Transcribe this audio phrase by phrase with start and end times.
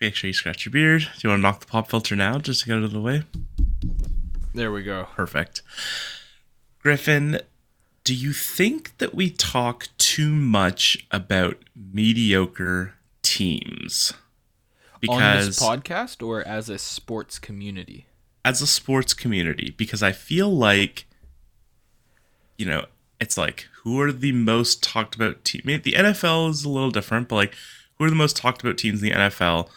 [0.00, 1.02] Make sure you scratch your beard.
[1.02, 3.00] Do you want to knock the pop filter now just to get out of the
[3.00, 3.22] way?
[4.54, 5.08] There we go.
[5.14, 5.62] Perfect.
[6.80, 7.40] Griffin,
[8.04, 14.12] do you think that we talk too much about mediocre teams?
[15.08, 18.06] On this podcast or as a sports community?
[18.46, 21.06] as a sports community because I feel like,
[22.56, 22.86] you know,
[23.20, 25.62] it's like who are the most talked about team?
[25.64, 27.54] I mean, the NFL is a little different, but like
[27.98, 29.68] who are the most talked about teams in the NFL?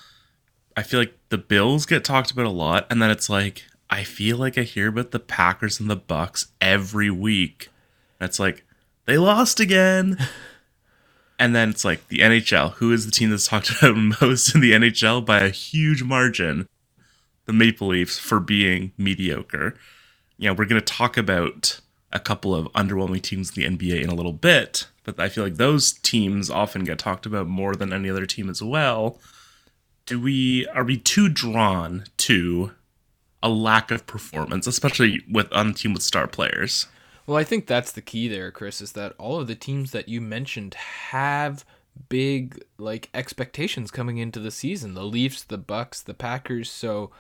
[0.80, 4.04] I feel like the Bills get talked about a lot, and then it's like I
[4.04, 7.70] feel like I hear about the Packers and the Bucks every week.
[8.20, 8.64] And it's like
[9.06, 10.18] they lost again.
[11.40, 12.74] and then it's like the NHL.
[12.76, 16.66] Who is the team that's talked about most in the NHL by a huge margin?
[17.50, 19.74] the Maple Leafs for being mediocre.
[20.38, 21.82] You know, we're going to talk about
[22.14, 25.44] a couple of underwhelming teams in the NBA in a little bit, but I feel
[25.44, 29.20] like those teams often get talked about more than any other team as well.
[30.10, 32.72] Do we are we too drawn to
[33.44, 36.88] a lack of performance, especially with on a team with star players?
[37.28, 40.10] Well, I think that's the key there, Chris, is that all of the teams that
[40.10, 41.64] you mentioned have
[42.10, 44.96] big like expectations coming into the season.
[44.96, 47.12] The Leafs, the Bucks, the Packers, so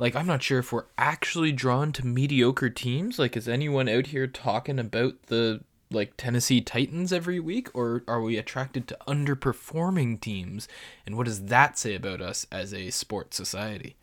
[0.00, 3.16] like I'm not sure if we're actually drawn to mediocre teams.
[3.16, 5.60] Like is anyone out here talking about the
[5.94, 10.68] like Tennessee Titans every week or are we attracted to underperforming teams?
[11.06, 13.96] And what does that say about us as a sports society?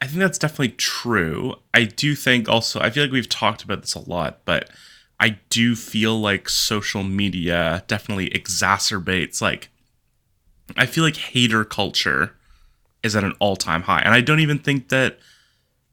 [0.00, 1.54] I think that's definitely true.
[1.72, 4.70] I do think also I feel like we've talked about this a lot, but
[5.18, 9.70] I do feel like social media definitely exacerbates like
[10.76, 12.36] I feel like hater culture
[13.02, 15.18] is at an all-time high and i don't even think that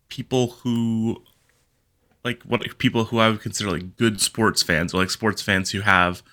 [0.09, 1.21] people who
[2.23, 5.71] like what people who i would consider like good sports fans or like sports fans
[5.71, 6.23] who have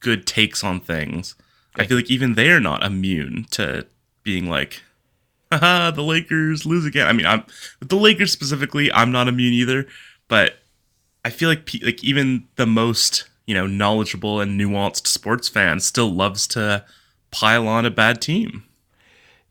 [0.00, 1.34] good takes on things.
[1.76, 3.86] I feel like even they are not immune to
[4.22, 4.82] being like
[5.52, 7.06] haha the lakers lose again.
[7.06, 7.44] I mean i'm
[7.80, 9.86] with the lakers specifically i'm not immune either
[10.28, 10.58] but
[11.24, 16.10] i feel like like even the most you know knowledgeable and nuanced sports fan still
[16.10, 16.84] loves to
[17.30, 18.64] pile on a bad team.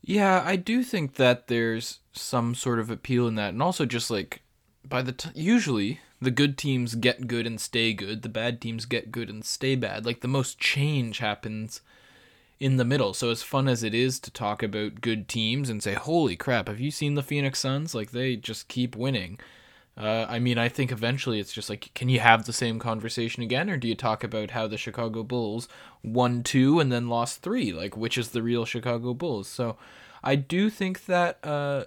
[0.01, 4.09] Yeah, I do think that there's some sort of appeal in that, and also just
[4.09, 4.41] like
[4.87, 8.85] by the t- usually the good teams get good and stay good, the bad teams
[8.85, 10.05] get good and stay bad.
[10.05, 11.81] Like the most change happens
[12.59, 13.13] in the middle.
[13.13, 16.67] So as fun as it is to talk about good teams and say, "Holy crap,
[16.67, 17.93] have you seen the Phoenix Suns?
[17.93, 19.39] Like they just keep winning."
[19.97, 23.41] Uh, I mean, I think eventually it's just like, can you have the same conversation
[23.41, 25.67] again, or do you talk about how the Chicago Bulls
[26.03, 27.73] won two and then lost three?
[27.73, 29.47] Like, which is the real Chicago Bulls?
[29.47, 29.75] So,
[30.23, 31.85] I do think that uh,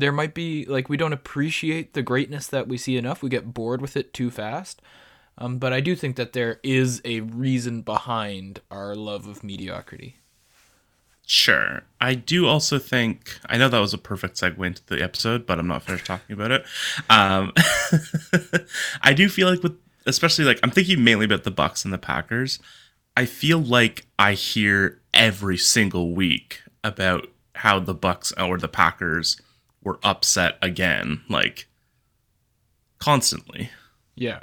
[0.00, 3.22] there might be like we don't appreciate the greatness that we see enough.
[3.22, 4.82] We get bored with it too fast.
[5.36, 10.16] Um, but I do think that there is a reason behind our love of mediocrity.
[11.26, 11.82] Sure.
[12.00, 15.58] I do also think I know that was a perfect segue into the episode, but
[15.58, 16.64] I'm not finished talking about it.
[17.10, 17.52] Um,
[19.02, 19.76] I do feel like with
[20.06, 22.58] especially like I'm thinking mainly about the Bucks and the Packers.
[23.16, 27.26] I feel like I hear every single week about
[27.56, 29.40] how the Bucks or the Packers
[29.82, 31.68] were upset again, like
[32.98, 33.70] constantly.
[34.14, 34.40] Yeah.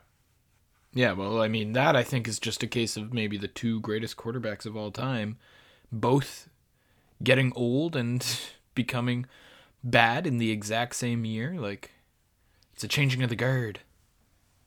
[0.93, 3.81] Yeah, well, I mean, that I think is just a case of maybe the two
[3.81, 5.37] greatest quarterbacks of all time
[5.91, 6.49] both
[7.23, 8.25] getting old and
[8.75, 9.25] becoming
[9.83, 11.55] bad in the exact same year.
[11.59, 11.91] Like,
[12.73, 13.79] it's a changing of the guard.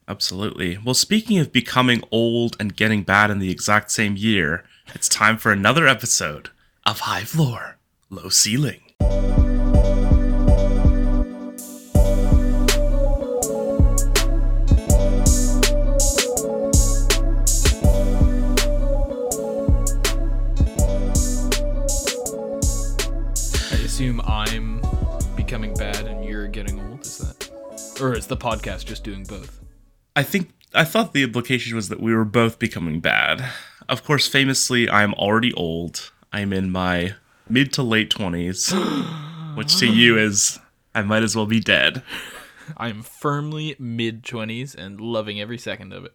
[0.06, 0.78] Absolutely.
[0.78, 4.64] Well, speaking of becoming old and getting bad in the exact same year,
[4.94, 6.48] it's time for another episode
[6.86, 7.76] of High Floor,
[8.08, 8.80] Low Ceiling.
[23.98, 24.80] Assume I'm
[25.34, 27.00] becoming bad and you're getting old?
[27.00, 27.50] Is that,
[28.00, 29.60] or is the podcast just doing both?
[30.14, 33.44] I think I thought the implication was that we were both becoming bad.
[33.88, 36.12] Of course, famously, I am already old.
[36.32, 37.16] I'm in my
[37.48, 38.70] mid to late twenties,
[39.56, 40.60] which to you is
[40.94, 42.04] I might as well be dead.
[42.76, 46.14] I am firmly mid twenties and loving every second of it.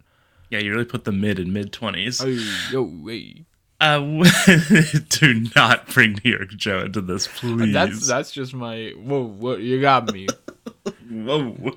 [0.50, 2.22] Yeah, you really put the mid and mid twenties.
[2.24, 2.28] Oh,
[2.72, 3.44] yo, hey.
[3.84, 4.00] Uh,
[5.10, 7.74] do not bring New York Joe into this, please.
[7.74, 9.24] That's that's just my whoa.
[9.24, 10.28] What you got me?
[11.12, 11.74] Whoa.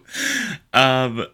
[0.73, 1.27] Um,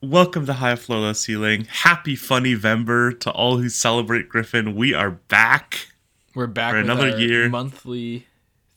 [0.00, 1.64] welcome to High Floor Low Ceiling.
[1.64, 4.76] Happy Funny Vember to all who celebrate Griffin.
[4.76, 5.88] We are back.
[6.36, 7.48] We're back for another year.
[7.48, 8.26] Monthly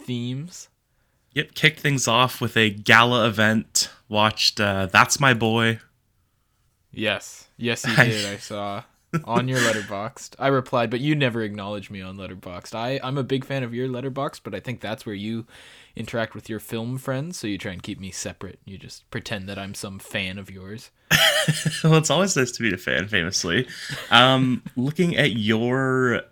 [0.01, 0.69] themes.
[1.33, 3.91] Yep, kicked things off with a gala event.
[4.09, 5.79] Watched uh, That's My Boy.
[6.91, 8.33] Yes, yes, you did.
[8.33, 8.81] I saw.
[9.23, 10.35] On your Letterboxd.
[10.39, 12.75] I replied, but you never acknowledge me on Letterboxd.
[12.75, 15.45] I I'm a big fan of your Letterboxd, but I think that's where you
[15.95, 18.59] interact with your film friends, so you try and keep me separate.
[18.65, 20.91] You just pretend that I'm some fan of yours.
[21.83, 23.67] well, it's always nice to be a fan, famously.
[24.11, 26.23] Um, looking at your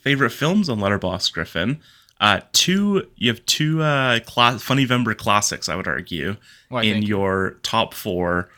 [0.00, 1.80] favorite films on Letterboxd, Griffin,
[2.20, 6.36] uh, two you have two uh, class, Funny Vember classics, I would argue,
[6.68, 8.50] Why, in your top four.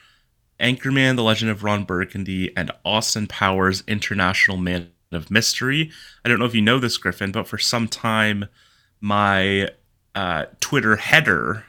[0.61, 5.91] Anchorman: The Legend of Ron Burgundy and Austin Powers: International Man of Mystery.
[6.25, 8.47] I don't know if you know this, Griffin, but for some time,
[9.01, 9.71] my
[10.15, 11.65] uh, Twitter header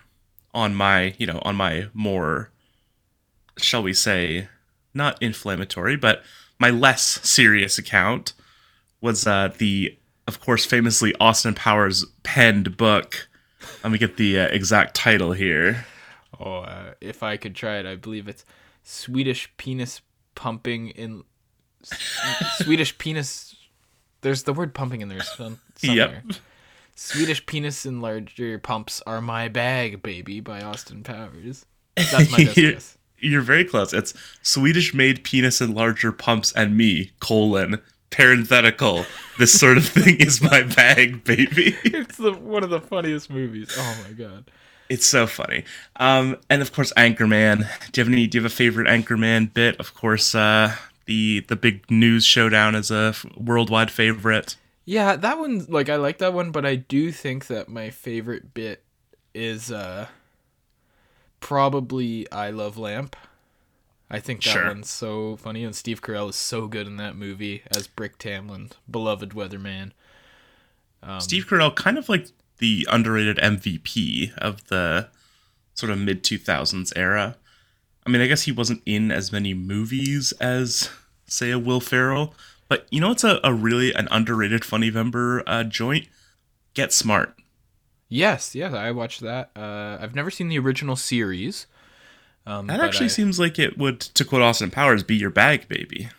[0.53, 2.51] on my, you know, on my more,
[3.57, 4.47] shall we say,
[4.93, 6.23] not inflammatory, but
[6.59, 8.33] my less serious account
[8.99, 9.97] was uh, the,
[10.27, 13.27] of course, famously Austin Powers penned book.
[13.83, 15.85] Let me get the uh, exact title here.
[16.39, 18.45] Oh, uh, if I could try it, I believe it's
[18.83, 20.01] Swedish penis
[20.35, 21.23] pumping in
[22.57, 23.55] Swedish penis.
[24.21, 26.23] There's the word pumping in there some, somewhere.
[26.95, 31.65] Swedish penis enlarger pumps are my bag, baby, by Austin Powers.
[31.95, 32.97] That's my best You're- guess.
[33.23, 33.93] You're very close.
[33.93, 37.79] It's Swedish made penis and larger pumps and me, colon,
[38.09, 39.05] parenthetical.
[39.37, 41.77] This sort of thing is my bag, baby.
[41.83, 43.75] It's the one of the funniest movies.
[43.77, 44.49] Oh my god.
[44.91, 45.63] It's so funny.
[45.95, 47.59] Um, and of course, Anchorman.
[47.93, 48.27] Do you have any?
[48.27, 49.77] Do you have a favorite Anchorman bit?
[49.79, 54.57] Of course, uh, the the big news showdown is a f- worldwide favorite.
[54.83, 58.53] Yeah, that one like I like that one, but I do think that my favorite
[58.53, 58.83] bit
[59.33, 60.07] is uh
[61.39, 63.15] probably I Love Lamp.
[64.09, 64.67] I think that Sure.
[64.67, 68.73] one's so funny and Steve Carell is so good in that movie as Brick Tamland,
[68.89, 69.91] beloved weatherman.
[71.01, 72.27] Um, Steve Carell, kind of like
[72.61, 75.09] the underrated MVP of the
[75.73, 77.35] sort of mid two thousands era.
[78.05, 80.89] I mean, I guess he wasn't in as many movies as
[81.25, 82.33] say a Will Ferrell,
[82.69, 86.07] but you know, it's a, a really an underrated funny Vember uh, joint.
[86.73, 87.35] Get smart.
[88.07, 89.51] Yes, yes, I watched that.
[89.55, 91.67] Uh, I've never seen the original series.
[92.45, 95.67] Um, That actually I- seems like it would, to quote Austin Powers, be your bag,
[95.67, 96.09] baby.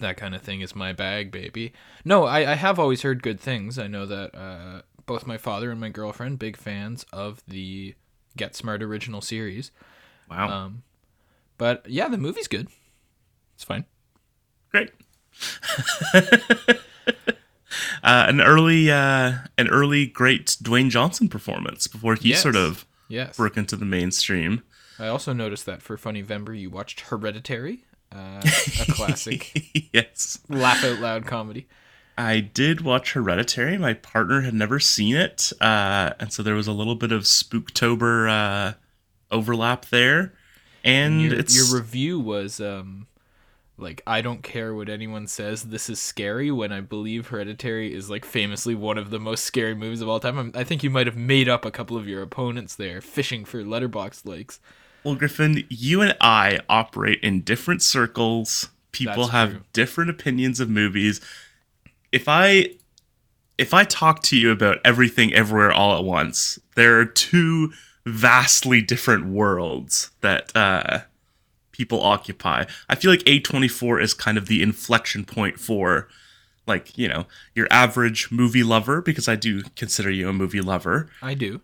[0.00, 1.72] that kind of thing is my bag, baby.
[2.04, 3.78] No, I, I have always heard good things.
[3.78, 7.94] I know that uh, both my father and my girlfriend big fans of the
[8.36, 9.70] Get Smart original series.
[10.30, 10.48] Wow.
[10.48, 10.82] Um,
[11.58, 12.68] but yeah, the movie's good.
[13.54, 13.84] It's fine.
[14.70, 14.90] Great.
[16.14, 16.72] uh,
[18.02, 22.42] an early, uh, an early great Dwayne Johnson performance before he Yes.
[22.42, 23.36] sort of Yes.
[23.36, 24.62] broke into the mainstream.
[24.98, 27.84] I also noticed that for Funny Vember, you watched Hereditary,
[28.14, 28.40] uh,
[28.80, 31.66] a classic yes, laugh out loud comedy.
[32.16, 33.78] I did watch Hereditary.
[33.78, 37.22] My partner had never seen it, uh, and so there was a little bit of
[37.22, 38.74] Spooktober uh,
[39.30, 40.34] overlap there.
[40.84, 43.06] And Your, it's your review was um,
[43.78, 45.62] like, I don't care what anyone says.
[45.64, 46.50] This is scary.
[46.50, 50.20] When I believe Hereditary is like famously one of the most scary movies of all
[50.20, 50.38] time.
[50.38, 53.44] I'm, I think you might have made up a couple of your opponents there, fishing
[53.44, 54.60] for letterbox likes.
[55.04, 58.68] Well, Griffin, you and I operate in different circles.
[58.92, 59.60] People That's have true.
[59.72, 61.20] different opinions of movies.
[62.12, 62.70] If I
[63.58, 67.72] if I talk to you about everything everywhere all at once, there are two
[68.04, 71.00] vastly different worlds that uh
[71.72, 72.64] people occupy.
[72.88, 76.08] I feel like A24 is kind of the inflection point for
[76.66, 81.08] like, you know, your average movie lover because I do consider you a movie lover.
[81.20, 81.60] I do,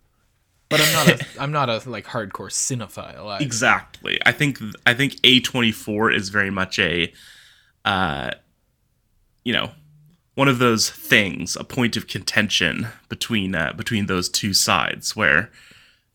[0.69, 3.27] but I'm not a I'm not a like hardcore cinephile.
[3.27, 3.45] either.
[3.45, 4.19] Exactly.
[4.25, 7.13] I think I think A24 is very much a
[7.85, 8.31] uh
[9.45, 9.71] you know,
[10.39, 15.51] one of those things, a point of contention between uh, between those two sides where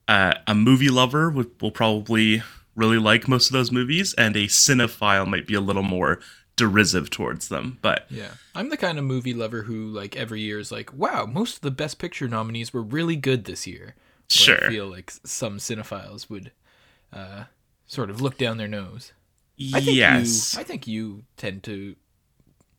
[0.08, 2.42] uh, a movie lover would, will probably
[2.74, 6.22] really like most of those movies and a cinephile might be a little more
[6.56, 7.80] derisive towards them.
[7.82, 11.26] But Yeah, I'm the kind of movie lover who like every year is like, wow,
[11.26, 13.94] most of the Best Picture nominees were really good this year.
[14.30, 14.68] Sure.
[14.68, 16.54] I feel like some cinephiles would
[17.12, 17.44] uh,
[17.88, 19.12] sort of look down their nose.
[19.74, 21.98] I think yes, you, I think you tend to.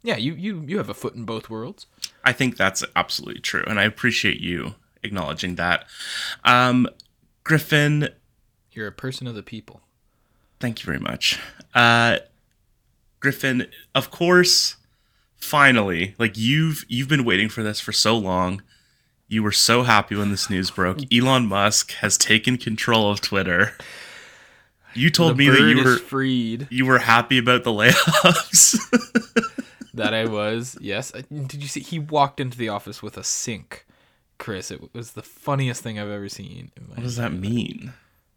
[0.05, 1.87] Yeah, you, you you have a foot in both worlds.
[2.23, 5.87] I think that's absolutely true, and I appreciate you acknowledging that.
[6.45, 6.87] Um,
[7.43, 8.11] Griffin,
[8.71, 9.81] You're a person of the people.
[10.61, 11.41] Thank you very much.
[11.75, 12.19] Uh
[13.21, 14.77] Griffin, of course,
[15.37, 18.63] finally, like you've you've been waiting for this for so long.
[19.27, 20.99] You were so happy when this news broke.
[21.13, 23.73] Elon Musk has taken control of Twitter.
[24.95, 26.69] You told the me that you were freed.
[26.71, 28.79] you were happy about the layoffs.
[29.95, 30.77] That I was.
[30.81, 31.13] Yes.
[31.13, 31.81] Did you see?
[31.81, 33.87] He walked into the office with a sink.
[34.39, 36.73] Chris, it was the funniest thing I've ever seen.
[36.77, 37.93] in my what does that mean?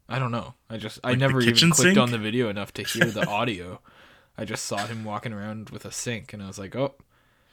[0.08, 0.54] I don't know.
[0.70, 1.98] I just I Like the never even clicked sink?
[1.98, 3.80] on the video enough to hear the audio.
[4.38, 6.94] I just saw him walking around with a sink, and I was like, oh.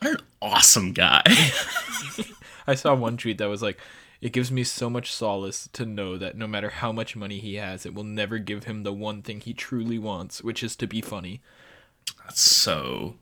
[0.02, 1.24] What an awesome guy.
[2.68, 3.80] I saw one tweet that was like,
[4.22, 7.56] it gives me so much solace to know that no matter how much money he
[7.56, 10.88] has, it will never give him the one thing he truly wants, which is to
[10.88, 11.42] be funny.
[12.24, 13.16] That's so.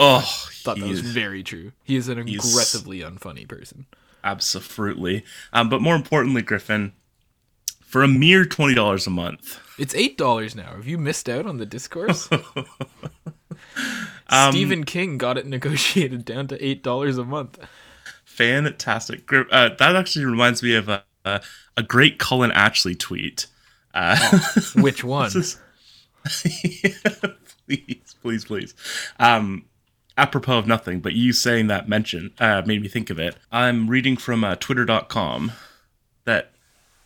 [0.00, 0.20] Oh,
[0.62, 1.72] Thought that was very true.
[1.82, 3.86] He is an aggressively unfunny person.
[4.22, 5.24] absolutely.
[5.52, 6.92] Um, but more importantly, Griffin,
[7.80, 10.72] for a mere twenty dollars a month, It's eight dollars now.
[10.76, 12.28] Have you missed out on the discourse?
[14.30, 17.58] Um, Stephen King got it negotiated down to eight dollars a month.
[18.24, 19.28] fantastic.
[19.32, 21.40] Uh, that actually reminds me of a a,
[21.76, 23.46] a great Cullen Ashley tweet.
[23.94, 24.38] Uh,
[24.76, 25.30] Which one?
[27.66, 28.74] Please, please, please.
[29.18, 29.64] Um,
[30.18, 33.36] apropos of nothing, but you saying that mention uh, made me think of it.
[33.50, 35.52] I'm reading from uh, Twitter.com
[36.24, 36.50] that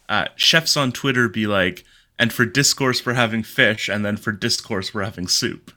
[0.09, 1.85] uh, chefs on Twitter be like,
[2.19, 5.73] and for discourse we're having fish, and then for discourse we're having soup.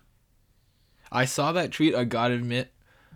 [1.12, 1.94] I saw that tweet.
[1.94, 2.72] I gotta admit,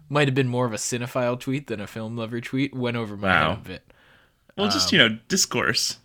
[0.07, 2.73] might have been more of a cinephile tweet than a film lover tweet.
[2.75, 3.49] Went over my Wow.
[3.49, 3.93] head a bit.
[4.57, 5.97] Well, just you know, discourse.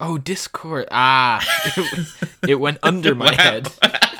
[0.00, 0.88] Oh, Discord.
[0.90, 1.44] Ah,
[1.76, 2.08] it,
[2.48, 3.36] it went under my Wow.
[3.38, 3.72] head.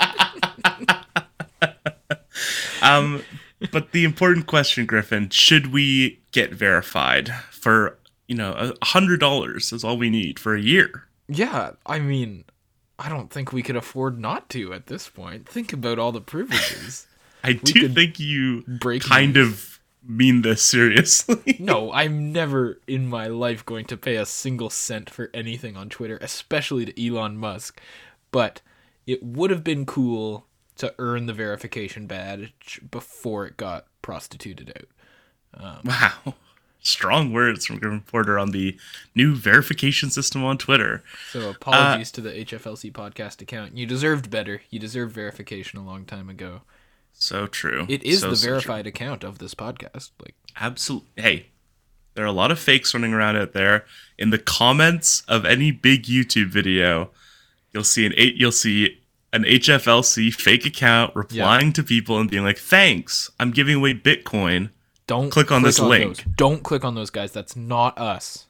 [2.83, 3.23] Um,
[3.71, 9.73] but the important question, Griffin, should we get verified for you know a hundred dollars
[9.73, 11.05] is all we need for a year?
[11.29, 12.45] Yeah, I mean,
[12.99, 15.49] I don't think we could afford not to at this point.
[15.49, 17.07] Think about all the privileges.
[17.45, 21.57] I do think you break kind of mean this seriously.
[21.59, 25.89] No, I'm never in my life going to pay a single cent for anything on
[25.89, 27.81] Twitter, especially to Elon Musk.
[28.31, 28.62] But
[29.07, 35.62] it would have been cool to earn the verification badge before it got prostituted out.
[35.62, 36.35] Um, wow.
[36.85, 38.76] Strong words from Griffin Porter on the
[39.14, 41.05] new verification system on Twitter.
[41.31, 43.76] So apologies to the HFLC podcast account.
[43.76, 44.62] You deserved better.
[44.69, 46.62] You deserved verification a long time ago.
[47.12, 47.87] So true.
[47.88, 50.11] It is So, the so verified account of this podcast.
[50.21, 51.23] Like absolutely.
[51.23, 51.47] Hey,
[52.14, 53.85] there are a lot of fakes running around out there.
[54.19, 57.11] In the comments of any big YouTube video,
[57.73, 58.35] you'll see an eight.
[58.35, 59.02] You'll see
[59.33, 64.71] an HFLC fake account replying to people and being like, "Thanks, I'm giving away Bitcoin."
[65.07, 66.17] don't Click on this link.
[66.19, 66.35] those.
[66.37, 67.33] Don't click on those guys.
[67.33, 68.47] That's not us.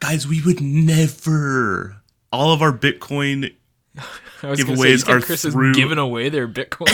[0.00, 2.02] Guys, we would never.
[2.32, 3.54] All of our Bitcoin
[4.42, 6.86] I was gonna say, Giveaways think are Chris through- is giving away their Bitcoin.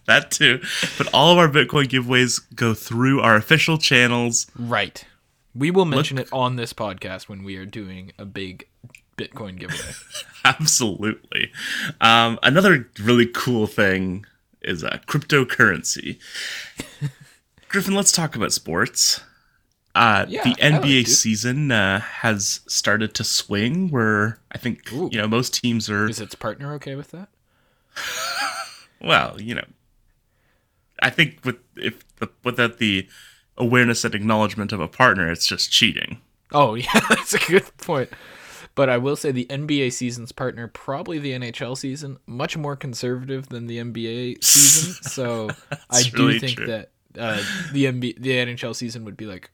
[0.06, 0.60] that too,
[0.98, 4.46] but all of our Bitcoin giveaways go through our official channels.
[4.56, 5.04] Right.
[5.54, 8.68] We will mention it on this podcast when we are doing a big
[9.20, 9.92] Bitcoin giveaway.
[10.44, 11.52] Absolutely.
[12.00, 14.24] Um, another really cool thing
[14.62, 16.18] is uh, cryptocurrency.
[17.68, 19.20] Griffin, let's talk about sports.
[19.94, 23.90] Uh, Yeah, the NBA season uh, has started to swing.
[23.90, 25.08] Where I think Ooh.
[25.12, 26.08] you know most teams are.
[26.08, 27.28] Is its partner okay with that?
[29.02, 29.64] Well, you know,
[31.02, 33.08] I think with if the, without the
[33.56, 36.20] awareness and acknowledgement of a partner, it's just cheating.
[36.52, 38.10] Oh yeah, that's a good point.
[38.80, 43.50] But I will say the NBA season's partner, probably the NHL season, much more conservative
[43.50, 44.94] than the NBA season.
[45.02, 45.50] So
[45.90, 46.66] I do really think true.
[46.68, 47.44] that uh,
[47.74, 49.50] the NBA, the NHL season would be like,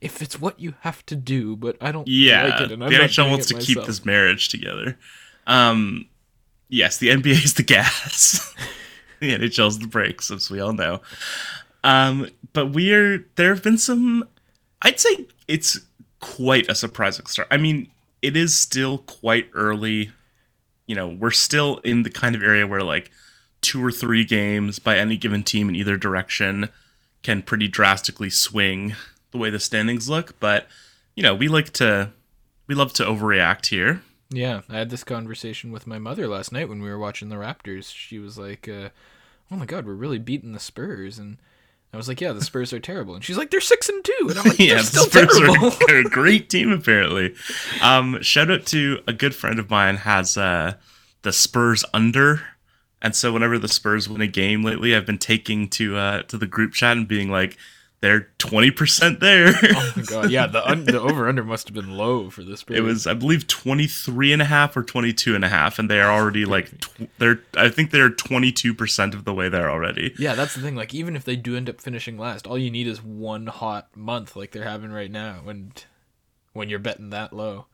[0.00, 2.86] if it's what you have to do, but I don't Yeah, like it, and the
[2.86, 4.96] I'm not NHL wants to keep this marriage together.
[5.46, 6.06] Um,
[6.70, 8.54] yes, the NBA is the gas.
[9.20, 11.02] the NHL is the brakes, as we all know.
[11.82, 14.26] Um, but we're there have been some.
[14.80, 15.80] I'd say it's
[16.20, 17.48] quite a surprising start.
[17.50, 17.90] I mean,
[18.24, 20.10] it is still quite early.
[20.86, 23.10] You know, we're still in the kind of area where like
[23.60, 26.70] two or three games by any given team in either direction
[27.22, 28.94] can pretty drastically swing
[29.30, 30.40] the way the standings look.
[30.40, 30.66] But
[31.14, 32.12] you know, we like to
[32.66, 34.00] we love to overreact here.
[34.30, 37.36] Yeah, I had this conversation with my mother last night when we were watching the
[37.36, 37.94] Raptors.
[37.94, 38.88] She was like, uh,
[39.50, 41.36] "Oh my God, we're really beating the Spurs," and
[41.94, 44.26] I was like, "Yeah, the Spurs are terrible." And she's like, "They're six and two,"
[44.28, 47.34] and I'm like, yeah, "They're the still Spurs terrible." are, are a great team apparently.
[47.80, 50.74] Um, shout out to a good friend of mine has uh,
[51.22, 52.42] the Spurs under,
[53.00, 56.36] and so whenever the Spurs win a game lately, I've been taking to uh, to
[56.36, 57.56] the group chat and being like,
[58.04, 61.74] "They're twenty percent there." oh my God, yeah, the un- the over under must have
[61.74, 62.76] been low for this Spurs.
[62.76, 66.00] It was, I believe, 23 and a half or 22 and a half, and they
[66.00, 70.14] are already like, tw- they're, I think they're 22% of the way there already.
[70.18, 70.76] Yeah, that's the thing.
[70.76, 73.94] Like, even if they do end up finishing last, all you need is one hot
[73.96, 75.84] month like they're having right now, and
[76.52, 77.66] when you're betting that low.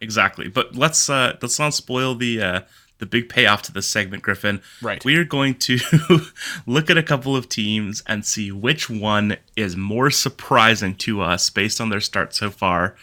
[0.00, 0.48] Exactly.
[0.48, 2.60] But let's, uh, let's not spoil the, uh,
[2.98, 4.60] the big payoff to this segment, Griffin.
[4.80, 5.04] Right.
[5.04, 5.78] We are going to
[6.66, 11.50] look at a couple of teams and see which one is more surprising to us
[11.50, 12.96] based on their start so far.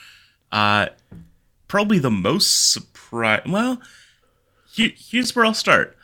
[0.52, 0.88] Uh,
[1.68, 3.42] probably the most surprise.
[3.48, 3.82] Well,
[4.72, 5.98] Here, here's where I'll start.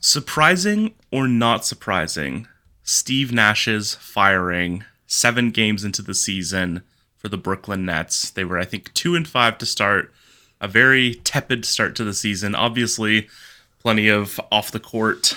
[0.00, 2.48] Surprising or not surprising,
[2.82, 6.82] Steve Nash's firing seven games into the season
[7.16, 8.30] for the Brooklyn Nets.
[8.30, 10.12] They were, I think, two and five to start.
[10.62, 12.54] A very tepid start to the season.
[12.54, 13.28] Obviously,
[13.80, 15.36] plenty of off the court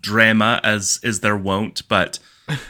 [0.00, 2.18] drama as is their wont, but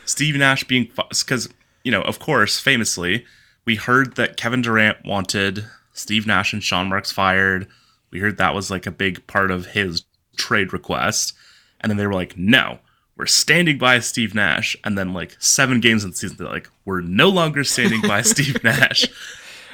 [0.04, 1.48] Steve Nash being because
[1.84, 3.24] you know, of course, famously,
[3.64, 7.66] we heard that Kevin Durant wanted Steve Nash and Sean Marks fired.
[8.10, 10.04] We heard that was like a big part of his
[10.36, 11.34] trade request.
[11.80, 12.78] And then they were like, no,
[13.16, 14.76] we're standing by Steve Nash.
[14.84, 18.22] And then, like, seven games in the season, they're like, we're no longer standing by
[18.22, 19.06] Steve Nash.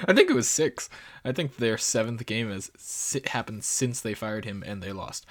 [0.07, 0.89] I think it was six.
[1.25, 2.71] I think their seventh game has
[3.27, 5.27] happened since they fired him and they lost.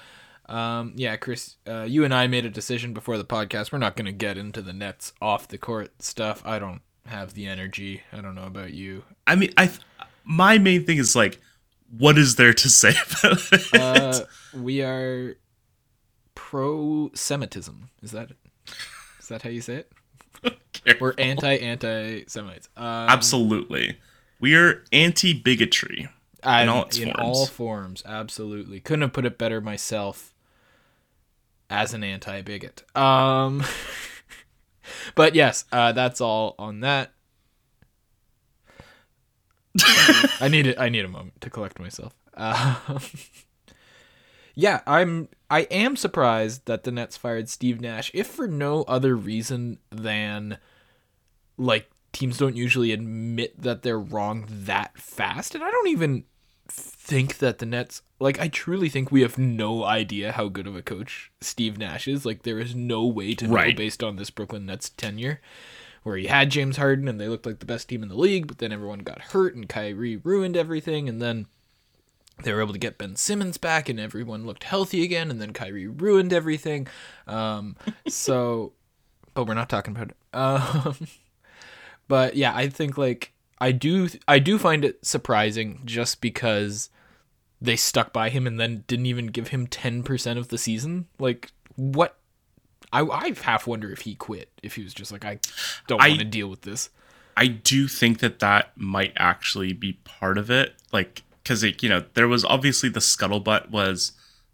[0.48, 3.72] Um, yeah, Chris, uh, you and I made a decision before the podcast.
[3.72, 6.42] We're not going to get into the Nets off the court stuff.
[6.46, 8.04] I don't have the energy.
[8.14, 9.04] I don't know about you.
[9.26, 9.72] I mean, I
[10.24, 11.40] my main thing is like,
[11.98, 12.90] what is there to say
[13.24, 13.74] about it?
[13.74, 14.20] Uh,
[14.54, 15.36] we are
[16.36, 17.90] pro-Semitism.
[18.02, 18.32] Is that
[19.20, 19.84] is that how you say
[20.44, 21.00] it?
[21.02, 22.70] We're anti anti Semites.
[22.78, 23.98] Um, absolutely,
[24.40, 26.10] we are anti bigotry
[26.44, 27.20] in all its in forms.
[27.20, 28.04] all forms.
[28.06, 30.34] Absolutely, couldn't have put it better myself.
[31.70, 32.84] As an anti bigot.
[32.96, 33.64] Um.
[35.16, 37.12] but yes, uh, that's all on that.
[40.40, 40.80] I need it.
[40.80, 42.14] I need a moment to collect myself.
[42.34, 43.00] Uh,
[44.56, 45.30] yeah, I'm.
[45.50, 50.58] I am surprised that the Nets fired Steve Nash, if for no other reason than,
[51.58, 56.24] like, teams don't usually admit that they're wrong that fast, and I don't even
[56.68, 60.76] think that the Nets like I truly think we have no idea how good of
[60.76, 62.26] a coach Steve Nash is.
[62.26, 63.74] Like there is no way to right.
[63.74, 65.40] know based on this Brooklyn Nets tenure
[66.04, 68.48] where he had James Harden and they looked like the best team in the league,
[68.48, 71.48] but then everyone got hurt and Kyrie ruined everything and then
[72.44, 75.54] they were able to get Ben Simmons back and everyone looked healthy again and then
[75.54, 76.88] Kyrie ruined everything.
[77.28, 77.76] Um,
[78.08, 78.74] so
[79.34, 80.18] but we're not talking about it.
[80.34, 81.08] Um,
[82.08, 86.90] but yeah, I think like I do I do find it surprising just because
[87.60, 91.08] they stuck by him and then didn't even give him 10% of the season.
[91.18, 92.18] Like what
[92.94, 95.40] I I half wonder if he quit if he was just like I
[95.88, 96.90] don't want to deal with this.
[97.36, 102.06] I do think that that might actually be part of it like cuz you know
[102.14, 104.14] there was obviously the scuttlebutt was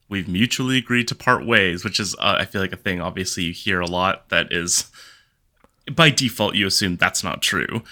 [0.09, 3.43] we've mutually agreed to part ways which is uh, I feel like a thing obviously
[3.43, 4.91] you hear a lot that is
[5.91, 7.83] by default you assume that's not true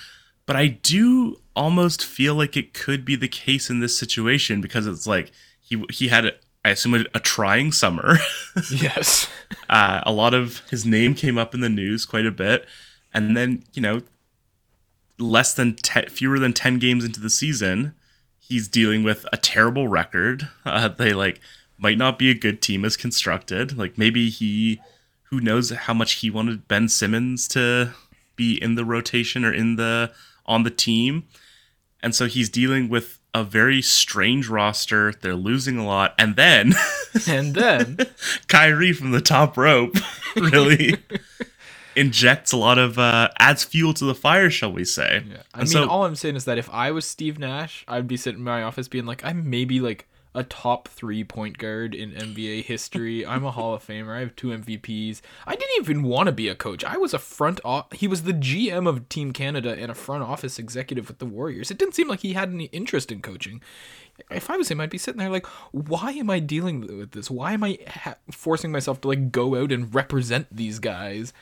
[0.46, 4.88] but I do almost feel like it could be the case in this situation because
[4.88, 8.18] it's like he he had I assume a, a trying summer.
[8.70, 9.30] yes.
[9.70, 12.66] Uh, a lot of his name came up in the news quite a bit,
[13.14, 14.02] and then you know,
[15.18, 17.94] less than ten, fewer than ten games into the season,
[18.38, 20.50] he's dealing with a terrible record.
[20.66, 21.40] Uh, they like
[21.78, 23.78] might not be a good team as constructed.
[23.78, 24.80] Like maybe he,
[25.32, 27.94] who knows how much he wanted Ben Simmons to
[28.36, 30.12] be in the rotation or in the
[30.46, 31.24] on the team.
[32.04, 35.14] And so he's dealing with a very strange roster.
[35.14, 36.14] They're losing a lot.
[36.20, 36.74] And then
[37.28, 37.98] And then
[38.48, 39.96] Kyrie from the top rope
[40.36, 40.98] really
[41.96, 45.24] injects a lot of uh adds fuel to the fire, shall we say.
[45.30, 45.44] Yeah.
[45.54, 48.08] I and mean so, all I'm saying is that if I was Steve Nash, I'd
[48.08, 51.94] be sitting in my office being like, I'm maybe like a top three point guard
[51.94, 53.26] in NBA history.
[53.26, 54.16] I'm a Hall of Famer.
[54.16, 55.22] I have two MVPs.
[55.46, 56.84] I didn't even want to be a coach.
[56.84, 57.60] I was a front.
[57.66, 61.26] O- he was the GM of Team Canada and a front office executive with the
[61.26, 61.70] Warriors.
[61.72, 63.62] It didn't seem like he had any interest in coaching.
[64.30, 67.30] If I was him, I'd be sitting there like, why am I dealing with this?
[67.32, 71.34] Why am I ha- forcing myself to like go out and represent these guys?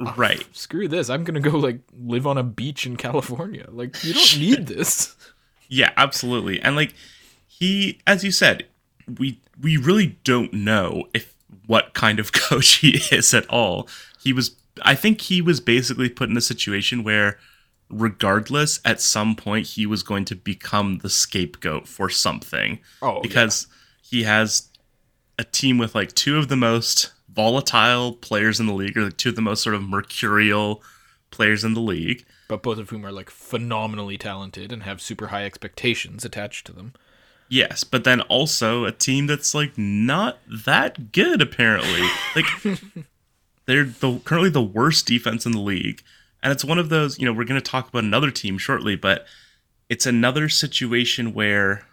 [0.00, 0.42] Ah, right.
[0.44, 1.10] Oh, screw this.
[1.10, 3.66] I'm gonna go like live on a beach in California.
[3.68, 5.16] Like you don't need this.
[5.68, 6.60] Yeah, absolutely.
[6.60, 6.94] And like
[7.58, 8.66] he, as you said,
[9.18, 11.34] we we really don't know if
[11.66, 13.88] what kind of coach he is at all.
[14.22, 17.38] He was, I think, he was basically put in a situation where,
[17.90, 22.78] regardless, at some point he was going to become the scapegoat for something.
[23.02, 24.18] Oh, because yeah.
[24.18, 24.68] he has
[25.38, 29.16] a team with like two of the most volatile players in the league, or like
[29.16, 30.82] two of the most sort of mercurial
[31.30, 32.24] players in the league.
[32.48, 36.72] But both of whom are like phenomenally talented and have super high expectations attached to
[36.72, 36.94] them.
[37.48, 42.06] Yes, but then also a team that's like not that good apparently.
[42.36, 42.44] like
[43.66, 46.02] they're the currently the worst defense in the league.
[46.42, 48.96] And it's one of those, you know, we're going to talk about another team shortly,
[48.96, 49.26] but
[49.88, 51.86] it's another situation where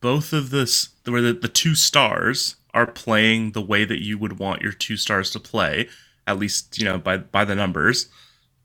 [0.00, 4.38] both of this where the, the two stars are playing the way that you would
[4.38, 5.88] want your two stars to play,
[6.26, 8.08] at least, you know, by by the numbers,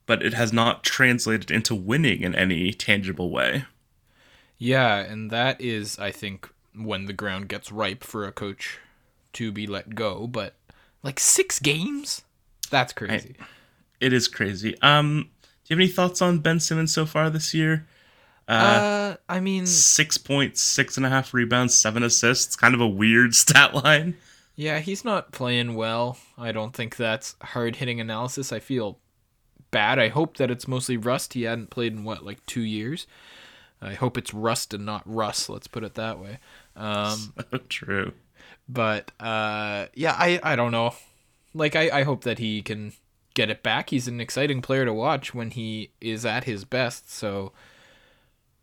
[0.05, 3.65] but it has not translated into winning in any tangible way.
[4.61, 8.77] Yeah, and that is, I think, when the ground gets ripe for a coach
[9.33, 10.53] to be let go, but
[11.01, 12.21] like six games?
[12.69, 13.35] That's crazy.
[13.99, 14.79] It is crazy.
[14.83, 17.87] Um, do you have any thoughts on Ben Simmons so far this year?
[18.47, 22.55] Uh, I mean, Six points, six and a half rebounds, seven assists.
[22.55, 24.15] Kind of a weird stat line.
[24.55, 26.19] yeah, he's not playing well.
[26.37, 28.51] I don't think that's hard hitting analysis.
[28.53, 28.99] I feel
[29.71, 29.97] bad.
[29.97, 31.33] I hope that it's mostly rust.
[31.33, 33.07] He hadn't played in what, like two years?
[33.81, 35.49] I hope it's rust and not Russ.
[35.49, 36.39] Let's put it that way.
[36.75, 38.13] Um, So true.
[38.69, 40.93] but uh, yeah, I I don't know.
[41.53, 42.93] Like I I hope that he can
[43.33, 43.89] get it back.
[43.89, 47.11] He's an exciting player to watch when he is at his best.
[47.11, 47.51] So.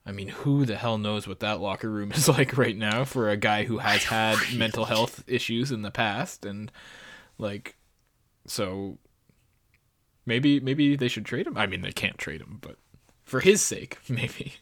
[0.06, 3.28] I mean, who the hell knows what that locker room is like right now for
[3.28, 6.72] a guy who has had mental health issues in the past and
[7.36, 7.76] like
[8.46, 8.96] so
[10.24, 11.58] maybe maybe they should trade him.
[11.58, 12.76] I mean, they can't trade him, but
[13.24, 14.54] for his sake, maybe.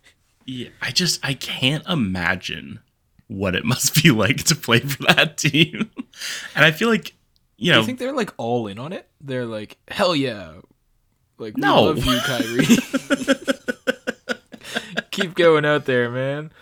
[0.46, 2.80] Yeah, I just I can't imagine
[3.28, 5.90] what it must be like to play for that team.
[6.54, 7.14] and I feel like
[7.56, 9.08] you Do know you think they're like all in on it?
[9.20, 10.52] They're like, "Hell yeah."
[11.38, 11.82] Like, we No.
[11.84, 12.66] love you, Kyrie.
[15.10, 16.52] Keep going out there, man.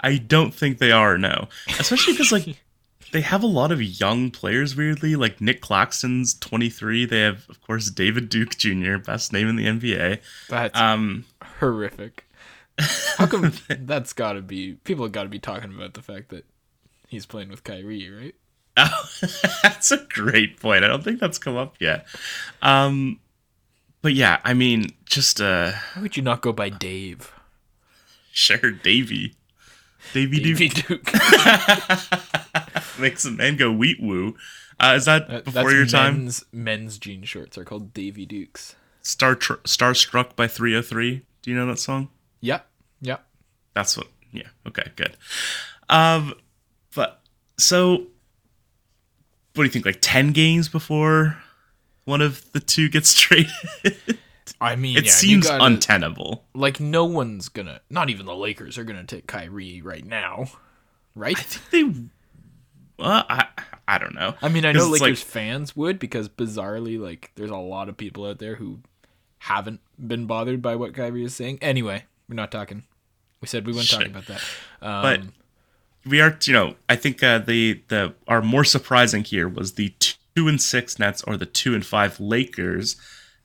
[0.00, 1.48] I don't think they are, no.
[1.78, 2.56] Especially because like
[3.12, 7.04] they have a lot of young players weirdly, like Nick Claxton's 23.
[7.06, 10.20] They have of course David Duke Jr., best name in the NBA.
[10.48, 11.24] That's Um
[11.58, 12.24] horrific.
[13.16, 16.28] How come that's got to be people have got to be talking about the fact
[16.30, 16.44] that
[17.08, 18.34] he's playing with Kyrie, right?
[18.76, 19.08] Oh,
[19.62, 20.84] that's a great point.
[20.84, 22.06] I don't think that's come up yet.
[22.62, 23.18] Um,
[24.02, 27.32] but yeah, I mean, just uh, How would you not go by Dave?
[28.30, 29.34] Sure, Davy,
[30.12, 31.12] Davy Davey Duke Duke.
[33.00, 34.36] makes a man go wheat woo.
[34.78, 36.18] Uh, is that That- before your time?
[36.18, 38.76] men's, Men's jean shorts are called Davy Dukes.
[39.02, 41.22] Star tr- Starstrukk by 3OH!3.
[41.42, 42.10] Do you know that song?
[42.40, 42.66] Yep.
[43.00, 43.24] Yep.
[43.74, 44.08] That's what.
[44.32, 44.48] Yeah.
[44.66, 44.84] Okay.
[44.96, 45.16] Good.
[45.88, 46.34] Um,
[46.94, 47.20] but
[47.58, 48.06] so, what
[49.54, 49.86] do you think?
[49.86, 51.36] Like ten games before
[52.04, 53.50] one of the two gets traded?
[54.60, 56.44] I mean, it yeah, seems gotta- untenable.
[56.54, 57.80] like no one's gonna.
[57.90, 60.46] Not even the Lakers are gonna take Kyrie right now,
[61.14, 61.38] right?
[61.38, 62.02] I think They.
[62.98, 63.46] Well, I
[63.86, 64.34] I don't know.
[64.42, 67.96] I mean, I know Lakers like- fans would because bizarrely, like, there's a lot of
[67.96, 68.80] people out there who
[69.38, 71.58] haven't been bothered by what Kyrie is saying.
[71.62, 72.84] Anyway, we're not talking.
[73.40, 73.98] We said we weren't Shit.
[73.98, 74.42] talking about that.
[74.82, 75.20] Um, but
[76.10, 76.36] we are.
[76.44, 79.94] You know, I think uh, the the are more surprising here was the
[80.34, 82.96] two and six Nets or the two and five Lakers.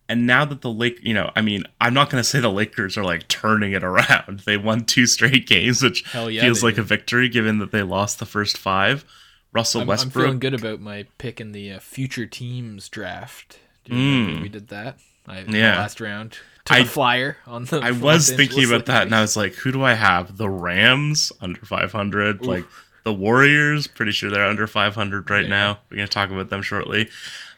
[0.10, 2.52] And now that the Lake, you know, I mean, I'm not going to say the
[2.52, 4.42] Lakers are like turning it around.
[4.46, 6.82] They won two straight games, which yeah, feels like did.
[6.82, 9.06] a victory given that they lost the first five.
[9.54, 13.60] Russell I'm, I'm feeling good about my pick in the uh, future teams draft.
[13.86, 14.98] Do you remember we did that?
[15.26, 15.54] I, Mm.
[15.54, 15.78] Yeah.
[15.78, 16.38] last round.
[16.66, 17.80] Took I- a flyer on the.
[17.80, 20.38] I was thinking about that, and I was like, who do I have?
[20.38, 22.66] The Rams under 500, like
[23.04, 23.86] the Warriors.
[23.88, 25.50] Pretty sure they're under 500 right Yeah.
[25.50, 25.80] now.
[25.90, 27.10] We're gonna talk about them shortly.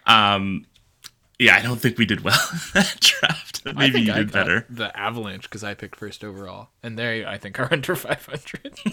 [0.08, 0.66] Um,
[1.38, 3.62] yeah, I don't think we did well in that draft.
[3.76, 4.66] Maybe you did better.
[4.70, 8.80] The Avalanche because I picked first overall, and they I think are under 500.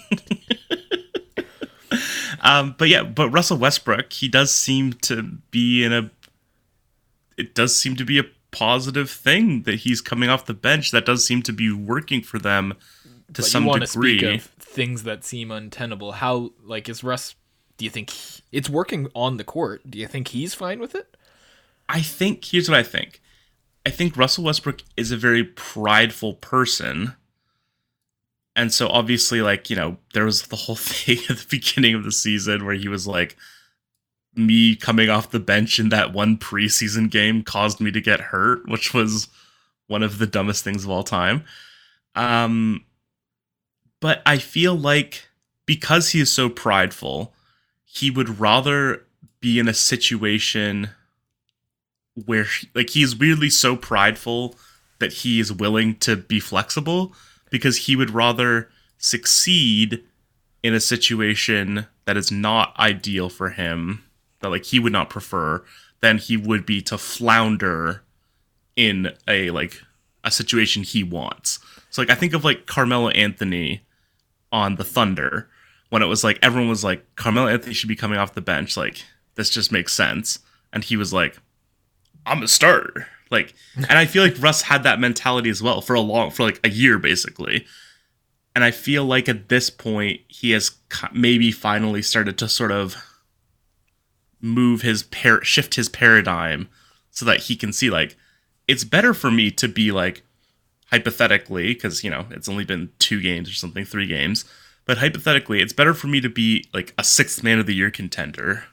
[2.45, 5.23] Um, but yeah, but Russell Westbrook, he does seem to
[5.53, 6.11] be in a.
[7.37, 10.93] It does seem to be a positive thing that he's coming off the bench.
[10.93, 12.75] That does seem to be working for them
[13.35, 14.19] to but some you degree.
[14.19, 16.13] speak of things that seem untenable.
[16.13, 17.35] How like is Russ?
[17.79, 19.83] Do you think he- it's working on the court?
[19.91, 21.17] Do you think he's fine with it?
[21.89, 23.21] I think here's what I think.
[23.85, 27.15] I think Russell Westbrook is a very prideful person.
[28.55, 32.05] And so obviously like, you know, there was the whole thing at the beginning of
[32.05, 33.37] the season where he was like
[34.35, 38.67] me coming off the bench in that one preseason game caused me to get hurt,
[38.69, 39.29] which was
[39.89, 41.45] one of the dumbest things of all time.
[42.15, 42.85] Um
[44.01, 45.29] but I feel like
[45.65, 47.33] because he is so prideful,
[47.85, 49.05] he would rather
[49.41, 50.91] be in a situation
[52.27, 54.57] where like he's weirdly so prideful
[54.99, 57.15] that he is willing to be flexible
[57.51, 58.69] because he would rather
[58.99, 60.03] succeed
[60.63, 64.03] in a situation that is not ideal for him
[64.43, 65.65] that like he would not prefer
[66.01, 68.03] than he would be to flounder
[68.77, 69.81] in a like
[70.25, 71.59] a situation he wants.
[71.91, 73.83] So like I think of like Carmelo Anthony
[74.51, 75.49] on the Thunder
[75.89, 78.77] when it was like everyone was like Carmelo Anthony should be coming off the bench
[78.77, 80.39] like this just makes sense
[80.73, 81.39] and he was like
[82.27, 83.09] I'm a starter.
[83.31, 86.43] Like, and I feel like Russ had that mentality as well for a long, for
[86.43, 87.67] like a year basically.
[88.55, 90.73] And I feel like at this point he has
[91.13, 92.97] maybe finally started to sort of
[94.43, 96.69] move his par- shift his paradigm
[97.11, 98.17] so that he can see like
[98.69, 100.23] it's better for me to be like
[100.91, 104.45] hypothetically because you know it's only been two games or something, three games,
[104.85, 107.91] But hypothetically, it's better for me to be like a sixth man of the year
[107.91, 108.65] contender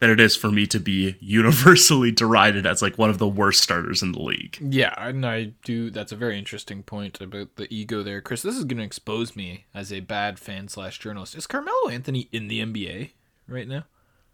[0.00, 3.62] than it is for me to be universally derided as like one of the worst
[3.62, 4.56] starters in the league.
[4.60, 5.90] Yeah, and I do.
[5.90, 8.42] That's a very interesting point about the ego there, Chris.
[8.42, 11.34] This is going to expose me as a bad fan slash journalist.
[11.34, 13.10] Is Carmelo Anthony in the NBA
[13.48, 13.84] right now?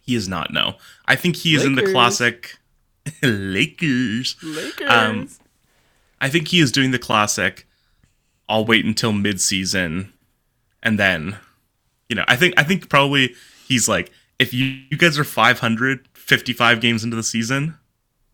[0.07, 0.53] He is not.
[0.53, 0.75] No,
[1.07, 2.59] I think he is in the classic
[3.23, 4.37] Lakers.
[4.43, 4.91] Lakers.
[4.91, 5.29] Um,
[6.21, 7.67] I think he is doing the classic.
[8.49, 10.13] I'll wait until mid-season,
[10.83, 11.39] and then,
[12.11, 13.35] you know, I think I think probably
[13.67, 17.77] he's like, if you, you guys are 500, 55 games into the season,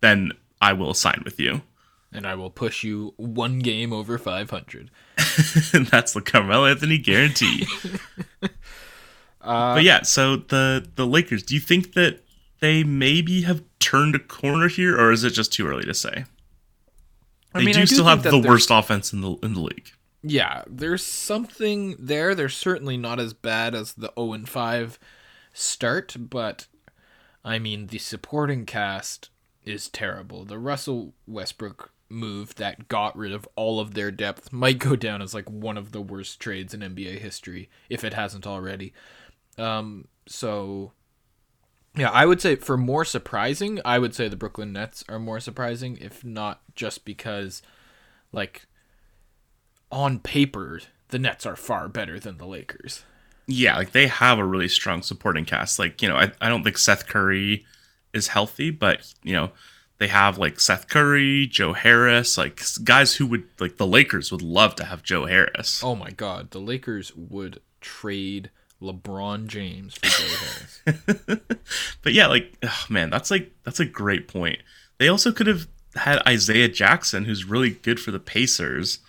[0.00, 1.62] then I will sign with you.
[2.12, 4.90] and I will push you one game over 500.
[5.72, 7.66] and that's the Carmelo Anthony guarantee.
[9.40, 12.22] Uh, but yeah, so the the Lakers, do you think that
[12.60, 16.24] they maybe have turned a corner here, or is it just too early to say?
[17.54, 19.90] They mean, do I do still have the worst offense in the in the league.
[20.22, 22.34] Yeah, there's something there.
[22.34, 24.98] They're certainly not as bad as the 0 and 5
[25.54, 26.66] start, but
[27.42, 29.30] I mean, the supporting cast
[29.64, 30.44] is terrible.
[30.44, 35.22] The Russell Westbrook move that got rid of all of their depth might go down
[35.22, 38.92] as like one of the worst trades in NBA history if it hasn't already.
[39.60, 40.92] Um so
[41.96, 45.40] yeah, I would say for more surprising, I would say the Brooklyn Nets are more
[45.40, 47.62] surprising if not just because
[48.32, 48.66] like
[49.90, 53.04] on paper, the Nets are far better than the Lakers.
[53.46, 55.78] Yeah, like they have a really strong supporting cast.
[55.80, 57.66] Like, you know, I, I don't think Seth Curry
[58.14, 59.50] is healthy, but, you know,
[59.98, 64.42] they have like Seth Curry, Joe Harris, like guys who would, like, the Lakers would
[64.42, 65.82] love to have Joe Harris.
[65.82, 71.40] Oh my god, the Lakers would trade LeBron James for Joe Harris.
[72.02, 74.58] But yeah, like, oh, man, that's like, that's a great point.
[74.98, 75.66] They also could have
[75.96, 79.00] had Isaiah Jackson, who's really good for the Pacers,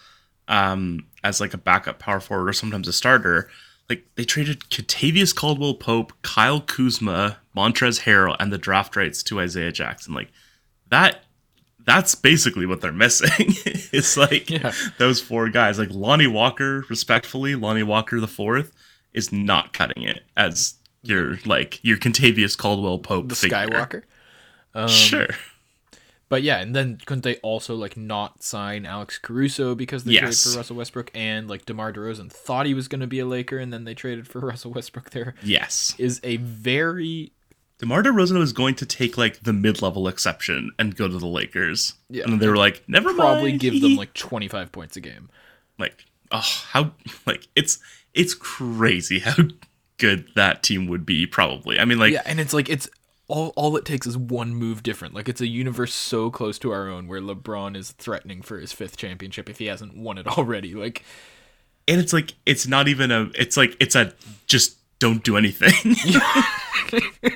[0.47, 3.49] um, as like a backup power forward or sometimes a starter.
[3.89, 9.39] Like they traded Kentavious Caldwell Pope, Kyle Kuzma, Montrezl Harrell, and the draft rights to
[9.39, 10.13] Isaiah Jackson.
[10.13, 10.29] Like
[10.89, 11.23] that
[11.83, 13.29] that's basically what they're missing.
[13.91, 14.71] it's like Yeah.
[14.97, 15.79] those four guys.
[15.79, 18.71] Like Lonnie Walker, respectfully, Lonnie Walker the fourth
[19.13, 23.57] is not cutting it as your like your Kentavious Caldwell Pope the figure.
[23.57, 24.03] Skywalker.
[24.73, 25.27] Um, sure.
[26.29, 30.21] But yeah, and then couldn't they also like not sign Alex Caruso because they Yes.
[30.21, 33.25] traded for Russell Westbrook and like DeMar DeRozan thought he was going to be a
[33.25, 35.93] Laker and then they traded for Russell Westbrook there Yes.
[35.97, 37.33] is a very
[37.79, 41.95] DeMar DeRozan was going to take like the mid-level exception and go to the Lakers.
[42.09, 42.23] Yeah.
[42.25, 43.59] And they were like, never probably mind.
[43.59, 45.29] give them like 25 points a game.
[45.77, 46.91] like oh how
[47.25, 47.79] like it's
[48.13, 49.35] it's crazy how
[49.97, 51.79] good that team would be probably.
[51.79, 52.89] I mean like yeah, and it's like it's
[53.27, 55.13] all all it takes is one move different.
[55.13, 58.71] Like it's a universe so close to our own where LeBron is threatening for his
[58.73, 60.73] fifth championship if he hasn't won it already.
[60.75, 61.03] Like
[61.87, 64.13] and it's like it's not even a it's like it's a
[64.47, 65.71] just don't do anything.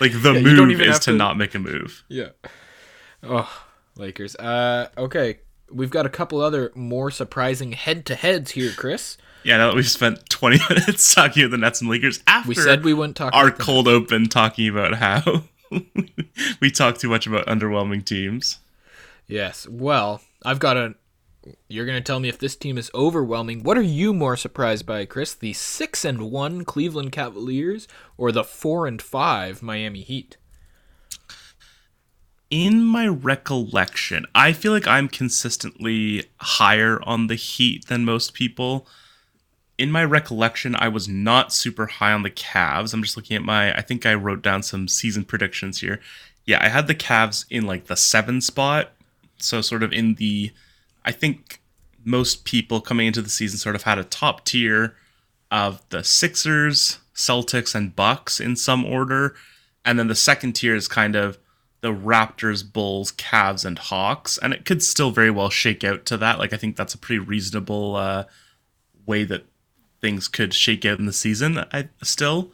[0.00, 2.04] like the don't move is to to- not make a move.
[2.08, 2.30] yeah.
[3.22, 3.50] Oh,
[3.96, 4.34] Lakers.
[4.36, 5.40] Uh okay.
[5.70, 9.16] We've got a couple other more surprising head-to-heads here, Chris.
[9.42, 12.54] Yeah, now that we've spent 20 minutes talking about the Nets and Lakers after We
[12.54, 15.44] said we wouldn't talk our cold open talking about how
[16.60, 18.58] we talk too much about underwhelming teams.
[19.26, 19.66] Yes.
[19.68, 20.94] Well, I've got a.
[21.68, 23.62] You're gonna tell me if this team is overwhelming.
[23.62, 25.34] What are you more surprised by, Chris?
[25.34, 30.36] The six and one Cleveland Cavaliers or the four and five Miami Heat?
[32.50, 38.86] in my recollection, I feel like I'm consistently higher on the Heat than most people.
[39.80, 42.92] In my recollection, I was not super high on the Cavs.
[42.92, 46.00] I'm just looking at my, I think I wrote down some season predictions here.
[46.44, 48.90] Yeah, I had the Cavs in like the seven spot.
[49.38, 50.52] So, sort of in the,
[51.02, 51.62] I think
[52.04, 54.96] most people coming into the season sort of had a top tier
[55.50, 59.34] of the Sixers, Celtics, and Bucks in some order.
[59.82, 61.38] And then the second tier is kind of
[61.80, 64.36] the Raptors, Bulls, Cavs, and Hawks.
[64.36, 66.38] And it could still very well shake out to that.
[66.38, 68.24] Like, I think that's a pretty reasonable uh,
[69.06, 69.46] way that
[70.00, 72.52] things could shake out in the season, I still.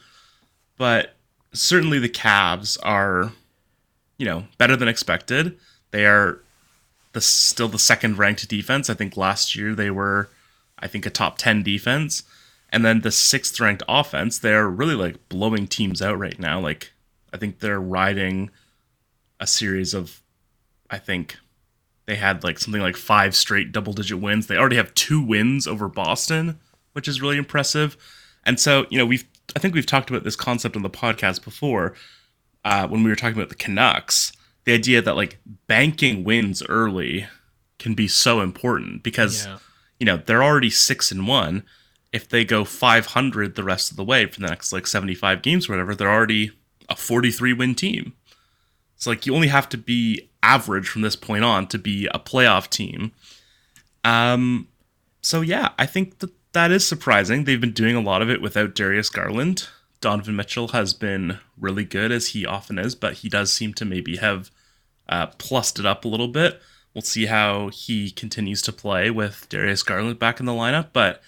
[0.76, 1.16] But
[1.52, 3.32] certainly the Cavs are,
[4.18, 5.56] you know, better than expected.
[5.90, 6.40] They are
[7.12, 8.90] the still the second ranked defense.
[8.90, 10.28] I think last year they were,
[10.78, 12.24] I think, a top 10 defense.
[12.70, 16.60] And then the sixth ranked offense, they're really like blowing teams out right now.
[16.60, 16.92] Like,
[17.32, 18.50] I think they're riding
[19.40, 20.20] a series of,
[20.90, 21.36] I think
[22.06, 24.46] they had like something like five straight double digit wins.
[24.46, 26.58] They already have two wins over Boston,
[26.96, 27.96] which is really impressive.
[28.44, 31.44] And so, you know, we've, I think we've talked about this concept on the podcast
[31.44, 31.94] before
[32.64, 34.32] uh, when we were talking about the Canucks.
[34.64, 37.26] The idea that like banking wins early
[37.78, 39.58] can be so important because Yeah.
[40.00, 41.62] you know they're already six and one.
[42.12, 45.68] if they go 500 the rest of the way for the next like 75 games
[45.68, 46.50] or whatever, they're already
[46.88, 48.14] a 43 win team.
[48.96, 52.18] It's like you only have to be average from this point on to be a
[52.18, 53.12] playoff team.
[54.04, 54.68] Um,
[55.20, 57.44] so yeah, I think that that is surprising.
[57.44, 59.68] They've been doing a lot of it without Darius Garland.
[60.00, 63.84] Donovan Mitchell has been really good as he often is, but he does seem to
[63.84, 64.50] maybe have
[65.08, 66.60] uh, plussed it up a little bit.
[66.94, 71.22] We'll see how he continues to play with Darius Garland back in the lineup, but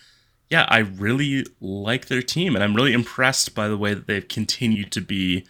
[0.49, 4.27] yeah, I really like their team, and I'm really impressed by the way that they've
[4.27, 5.47] continued to be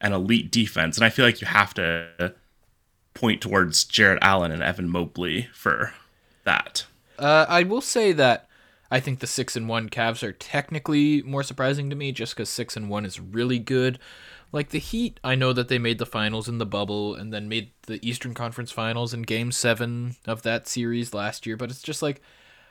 [0.00, 0.96] an elite defense.
[0.96, 2.34] And I feel like you have to
[3.12, 5.92] point towards Jarrett Allen and Evan Mobley for
[6.44, 6.86] that.
[7.18, 8.47] Uh, I will say that
[8.90, 12.48] I think the six and one Cavs are technically more surprising to me, just because
[12.48, 13.98] six and one is really good.
[14.50, 17.48] Like the Heat, I know that they made the finals in the bubble and then
[17.48, 21.82] made the Eastern Conference Finals in Game Seven of that series last year, but it's
[21.82, 22.22] just like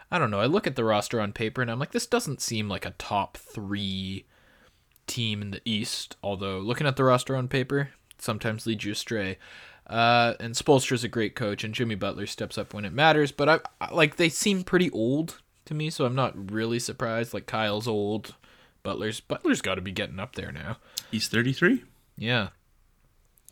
[0.09, 0.39] I don't know.
[0.39, 2.91] I look at the roster on paper and I'm like, this doesn't seem like a
[2.91, 4.25] top three
[5.05, 6.15] team in the East.
[6.23, 9.37] Although looking at the roster on paper sometimes leads you astray.
[9.85, 13.31] Uh, and is a great coach, and Jimmy Butler steps up when it matters.
[13.31, 17.33] But I, I like they seem pretty old to me, so I'm not really surprised.
[17.33, 18.35] Like Kyle's old,
[18.83, 20.77] Butler's Butler's got to be getting up there now.
[21.11, 21.83] He's 33.
[22.17, 22.49] Yeah.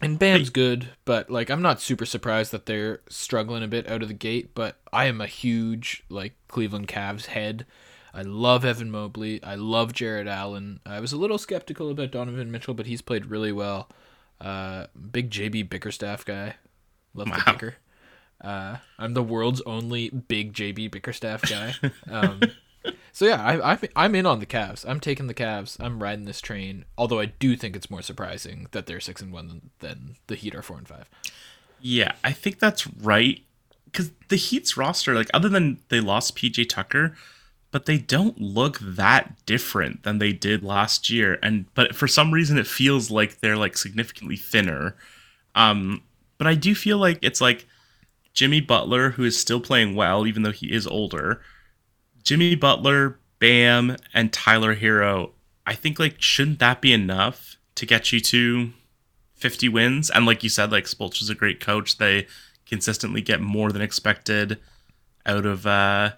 [0.01, 4.01] And Bam's good, but like I'm not super surprised that they're struggling a bit out
[4.01, 7.65] of the gate, but I am a huge like Cleveland Cavs head.
[8.13, 9.41] I love Evan Mobley.
[9.43, 10.79] I love Jarrett Allen.
[10.85, 13.89] I was a little skeptical about Donovan Mitchell, but he's played really well.
[14.39, 16.55] Uh, big JB Bickerstaff guy.
[17.13, 17.37] Love wow.
[17.45, 17.75] the Bicker.
[18.41, 21.73] Uh, I'm the world's only big JB Bickerstaff guy.
[22.09, 22.41] Um,
[23.11, 24.87] so yeah, I, I I'm in on the Cavs.
[24.87, 25.77] I'm taking the Cavs.
[25.79, 26.85] I'm riding this train.
[26.97, 30.35] Although I do think it's more surprising that they're six and one than, than the
[30.35, 31.09] Heat are four and five.
[31.81, 33.41] Yeah, I think that's right.
[33.85, 37.15] Because the Heat's roster, like other than they lost PJ Tucker,
[37.71, 41.39] but they don't look that different than they did last year.
[41.41, 44.95] And but for some reason, it feels like they're like significantly thinner.
[45.55, 46.03] Um,
[46.37, 47.65] but I do feel like it's like
[48.35, 51.41] Jimmy Butler, who is still playing well, even though he is older
[52.25, 55.31] Jimmy Butler, Bam, and Tyler Herro.
[55.65, 58.71] I think like shouldn't that be enough to get you to
[59.35, 60.09] 50 wins?
[60.09, 61.97] And like you said, like Spolch is a great coach.
[61.97, 62.27] They
[62.65, 64.59] consistently get more than expected
[65.25, 66.11] out of uh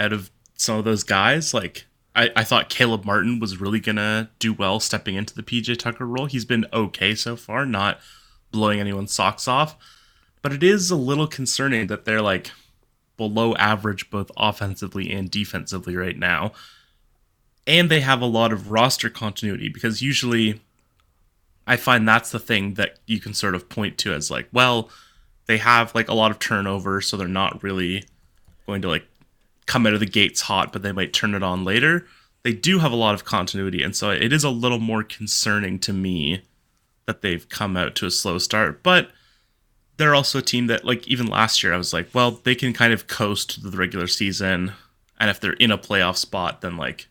[0.00, 1.52] out of some of those guys.
[1.52, 1.84] Like
[2.16, 6.06] I, I thought Caleb Martin was really gonna do well stepping into the PJ Tucker
[6.06, 6.26] role.
[6.26, 8.00] He's been okay so far, not
[8.50, 9.76] blowing anyone's socks off.
[10.44, 12.50] But it is a little concerning that they're like
[13.16, 16.52] below average both offensively and defensively right now.
[17.66, 20.60] And they have a lot of roster continuity because usually
[21.66, 24.90] I find that's the thing that you can sort of point to as like, well,
[25.46, 28.04] they have like a lot of turnover, so they're not really
[28.66, 29.06] going to like
[29.64, 32.06] come out of the gates hot, but they might turn it on later.
[32.42, 35.78] They do have a lot of continuity, and so it is a little more concerning
[35.78, 36.42] to me
[37.06, 38.82] that they've come out to a slow start.
[38.82, 39.10] But
[39.96, 42.72] they're also a team that like even last year I was like, well, they can
[42.72, 44.72] kind of coast the regular season,
[45.18, 47.08] and if they're in a playoff spot, then like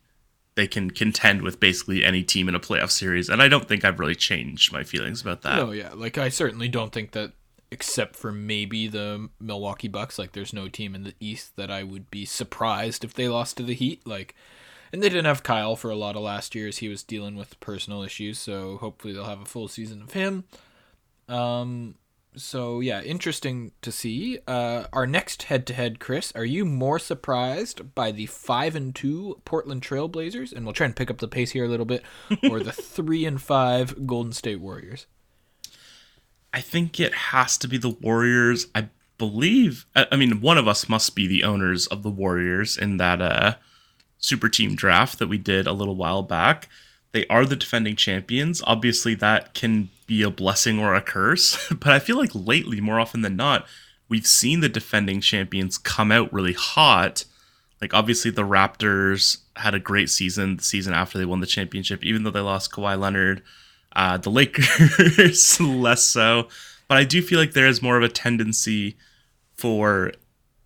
[0.56, 3.30] they can contend with basically any team in a playoff series.
[3.30, 5.58] And I don't think I've really changed my feelings about that.
[5.58, 7.34] No, yeah, like I certainly don't think that
[7.72, 11.84] except for maybe the Milwaukee Bucks, like there's no team in the East that I
[11.84, 14.06] would be surprised if they lost to the Heat.
[14.06, 14.36] Like
[14.91, 17.36] and they didn't have Kyle for a lot of last year as he was dealing
[17.36, 20.43] with personal issues, so hopefully they'll have a full season of him.
[21.28, 21.96] Um
[22.36, 24.39] so yeah, interesting to see.
[24.48, 29.82] Uh, our next head-to-head, Chris, are you more surprised by the five and two Portland
[29.82, 32.04] Trailblazers, and we'll try and pick up the pace here a little bit,
[32.50, 35.06] or the three and five Golden State Warriors?
[36.54, 38.67] I think it has to be the Warriors.
[38.76, 39.86] I believe.
[39.96, 43.56] I mean, one of us must be the owners of the Warriors in that uh,
[44.17, 46.69] super team draft that we did a little while back.
[47.13, 48.62] They are the defending champions.
[48.65, 52.99] Obviously, that can be a blessing or a curse, but I feel like lately, more
[52.99, 53.65] often than not,
[54.10, 57.26] we've seen the defending champions come out really hot.
[57.80, 62.04] Like, obviously, the Raptors had a great season the season after they won the championship,
[62.04, 63.43] even though they lost Kawhi Leonard.
[63.95, 66.47] Uh, the Lakers, less so.
[66.88, 68.97] But I do feel like there is more of a tendency
[69.55, 70.11] for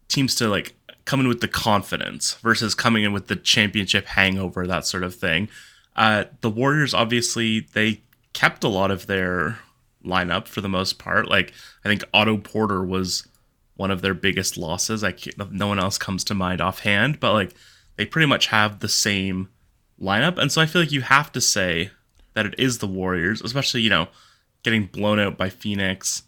[0.07, 4.65] teams to like come in with the confidence versus coming in with the championship hangover,
[4.65, 5.49] that sort of thing.
[5.97, 8.01] Uh, the Warriors, obviously, they
[8.33, 9.57] kept a lot of their
[10.05, 11.27] lineup for the most part.
[11.27, 13.27] Like I think Otto Porter was
[13.75, 15.03] one of their biggest losses.
[15.03, 15.13] I
[15.51, 17.53] no one else comes to mind offhand, but like
[17.95, 19.49] they pretty much have the same
[19.99, 21.91] lineup, and so I feel like you have to say
[22.33, 24.07] that it is the Warriors, especially you know
[24.63, 26.23] getting blown out by Phoenix,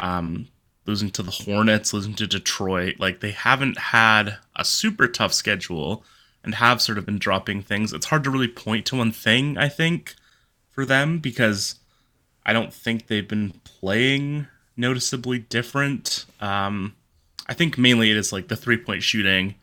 [0.00, 0.48] um,
[0.86, 2.96] losing to the Hornets, losing to Detroit.
[2.98, 6.04] Like they haven't had a super tough schedule
[6.48, 7.92] and have sort of been dropping things.
[7.92, 10.14] It's hard to really point to one thing, I think,
[10.70, 11.74] for them because
[12.46, 16.24] I don't think they've been playing noticeably different.
[16.40, 16.94] Um,
[17.46, 19.56] I think mainly it is like the three point shooting.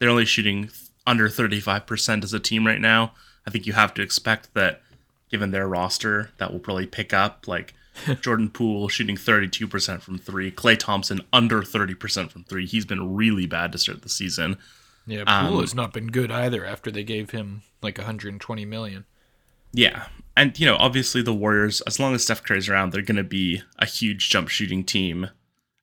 [0.00, 0.68] They're only shooting
[1.06, 3.12] under 35% as a team right now.
[3.46, 4.82] I think you have to expect that
[5.30, 7.46] given their roster, that will probably pick up.
[7.46, 7.72] Like
[8.20, 12.66] Jordan Poole shooting 32% from three, Klay Thompson under 30% from three.
[12.66, 14.58] He's been really bad to start the season.
[15.06, 19.04] Yeah, Poole um, has not been good either after they gave him like 120 million.
[19.72, 20.06] Yeah.
[20.36, 23.24] And, you know, obviously the Warriors, as long as Steph Curry's around, they're going to
[23.24, 25.28] be a huge jump shooting team.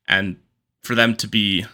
[0.08, 0.36] And
[0.82, 1.66] for them to be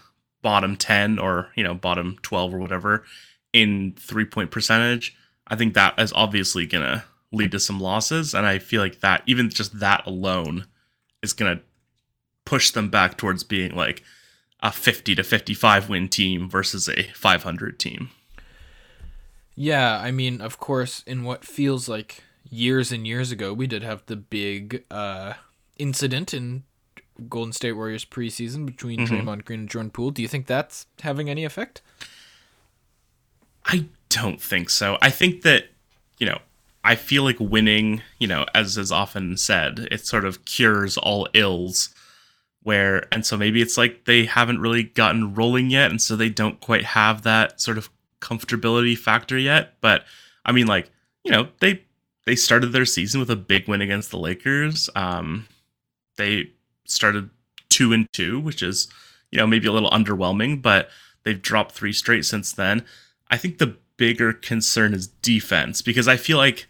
[0.43, 3.05] bottom 10 or, you know, bottom 12 or whatever
[3.53, 5.17] in three point percentage,
[5.47, 8.35] I think that is obviously going to lead to some losses.
[8.35, 10.67] And I feel like that, even just that alone,
[11.23, 11.63] is going to
[12.45, 14.03] push them back towards being like
[14.61, 18.11] a 50 to 55 win team versus a 500 team.
[19.55, 23.83] Yeah, I mean, of course, in what feels like years and years ago, we did
[23.83, 25.35] have the big uh,
[25.79, 26.65] incident in
[27.29, 29.15] Golden State Warriors preseason between mm-hmm.
[29.15, 30.11] Draymond Green and Jordan Poole.
[30.11, 31.81] Do you think that's having any effect?
[33.65, 34.99] I don't think so.
[35.01, 35.69] I think that,
[36.19, 36.39] you know,
[36.85, 41.29] I feel like winning, you know, as is often said, it sort of cures all
[41.35, 41.95] ills.
[42.67, 46.29] Where, and so maybe it's like they haven't really gotten rolling yet, and so they
[46.29, 47.91] don't quite have that sort of
[48.21, 49.75] comfortability factor yet.
[49.81, 50.05] But
[50.45, 50.91] I mean, like,
[51.23, 51.85] you know, they
[52.25, 54.91] they started their season with a big win against the Lakers.
[54.97, 55.47] Um,
[56.17, 56.51] they
[56.87, 57.31] started
[57.69, 58.89] two and two, which is
[59.31, 60.89] you know maybe a little underwhelming, but
[61.23, 62.85] they've dropped three straight since then.
[63.31, 66.67] I think the bigger concern is defense because I feel like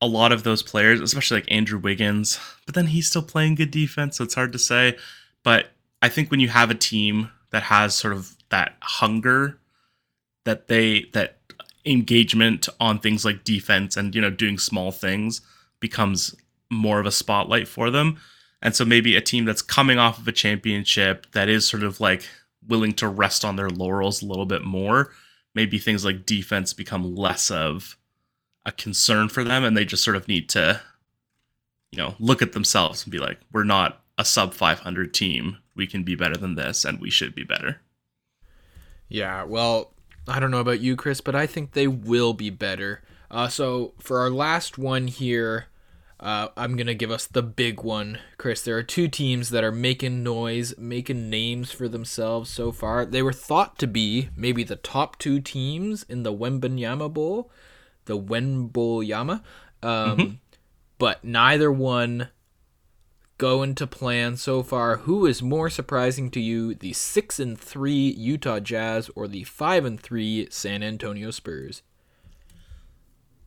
[0.00, 3.72] a lot of those players, especially like Andrew Wiggins, but then he's still playing good
[3.72, 4.96] defense, so it's hard to say.
[5.44, 5.70] But
[6.02, 9.60] I think when you have a team that has sort of that hunger,
[10.44, 11.38] that they that
[11.86, 15.42] engagement on things like defense and you know doing small things
[15.80, 16.34] becomes
[16.70, 18.18] more of a spotlight for them.
[18.62, 22.00] And so maybe a team that's coming off of a championship that is sort of
[22.00, 22.26] like
[22.66, 25.12] willing to rest on their laurels a little bit more,
[25.54, 27.98] maybe things like defense become less of
[28.64, 30.80] a concern for them and they just sort of need to
[31.94, 35.58] you know, look at themselves and be like, we're not a sub 500 team.
[35.74, 37.80] We can be better than this and we should be better.
[39.08, 39.92] Yeah, well,
[40.26, 43.02] I don't know about you, Chris, but I think they will be better.
[43.30, 45.66] Uh, so for our last one here,
[46.20, 48.62] uh, I'm going to give us the big one, Chris.
[48.62, 53.04] There are two teams that are making noise, making names for themselves so far.
[53.04, 57.50] They were thought to be maybe the top two teams in the Wembanyama Bowl,
[58.06, 59.42] the Wenboyama.
[59.82, 60.34] Um, mm-hmm.
[60.98, 62.28] But neither one
[63.38, 64.98] go into plan so far.
[64.98, 69.84] Who is more surprising to you, the 6 and 3 Utah Jazz or the 5
[69.84, 71.82] and 3 San Antonio Spurs?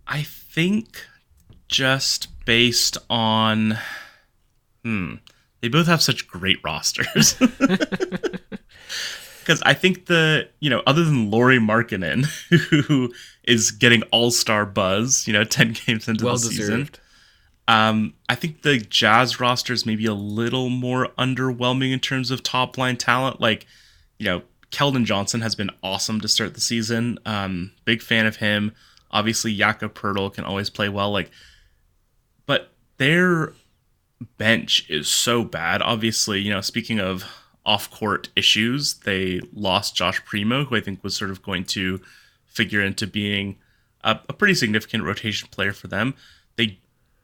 [0.08, 1.06] I think
[1.68, 3.78] just based on
[4.84, 5.16] hmm
[5.62, 7.34] they both have such great rosters
[9.40, 12.24] because i think the you know other than Lauri Markkanen
[12.70, 13.14] who
[13.44, 16.96] is getting all-star buzz you know 10 games into well the deserved.
[16.96, 17.04] season
[17.68, 22.44] um, I think the Jazz roster is maybe a little more underwhelming in terms of
[22.44, 23.42] top line talent.
[23.42, 23.66] Like,
[24.18, 27.20] you know, Keldon Johnson has been awesome to start the season.
[27.26, 28.74] Um, big fan of him.
[29.12, 31.12] Obviously, Jakob Poeltl can always play well.
[31.12, 31.32] Like,
[32.46, 33.54] but their
[34.38, 35.82] bench is so bad.
[35.82, 37.24] Obviously, you know, speaking of
[37.66, 42.00] off court issues, they lost Josh Primo, who I think was sort of going to
[42.46, 43.58] figure into being
[44.04, 46.16] a, a pretty significant rotation player for them.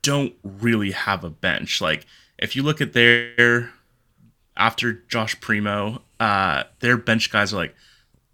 [0.03, 1.81] Don't really have a bench.
[1.81, 2.05] Like,
[2.37, 3.71] if you look at their
[4.55, 7.75] after Josh Primo, uh, their bench guys are like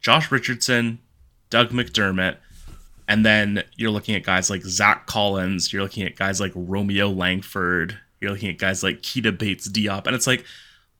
[0.01, 0.99] Josh Richardson,
[1.49, 2.37] Doug McDermott,
[3.07, 7.09] and then you're looking at guys like Zach Collins, you're looking at guys like Romeo
[7.09, 10.45] Langford, you're looking at guys like Keita Bates Diop, and it's like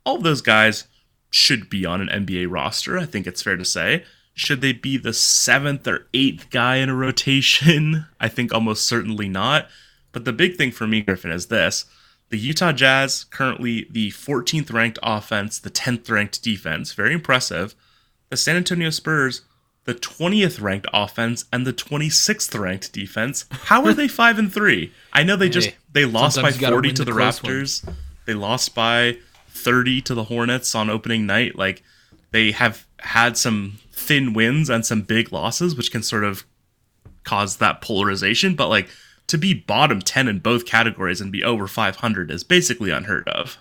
[0.06, 0.86] all of those guys
[1.30, 2.98] should be on an NBA roster.
[2.98, 4.04] I think it's fair to say.
[4.34, 8.06] Should they be the seventh or eighth guy in a rotation?
[8.20, 9.68] I think almost certainly not.
[10.12, 11.86] But the big thing for me, Griffin, is this.
[12.30, 17.76] The Utah Jazz, currently the 14th ranked offense, the 10th ranked defense, very impressive.
[18.30, 19.42] The San Antonio Spurs,
[19.86, 23.46] the 20th ranked offense and the 26th ranked defense.
[23.50, 24.92] How are they 5 and 3?
[25.14, 27.84] I know they just they lost by 40 to the, the Raptors.
[27.86, 27.96] One.
[28.26, 29.18] They lost by
[29.50, 31.56] 30 to the Hornets on opening night.
[31.56, 31.82] Like
[32.30, 36.46] they have had some thin wins and some big losses which can sort of
[37.24, 38.90] cause that polarization, but like
[39.30, 43.58] to be bottom 10 in both categories and be over 500 is basically unheard of.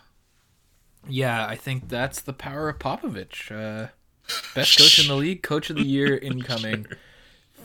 [1.09, 3.51] Yeah, I think that's the power of Popovich.
[3.51, 3.89] Uh
[4.55, 6.85] Best coach in the league, coach of the year incoming.
[6.85, 6.99] Sure.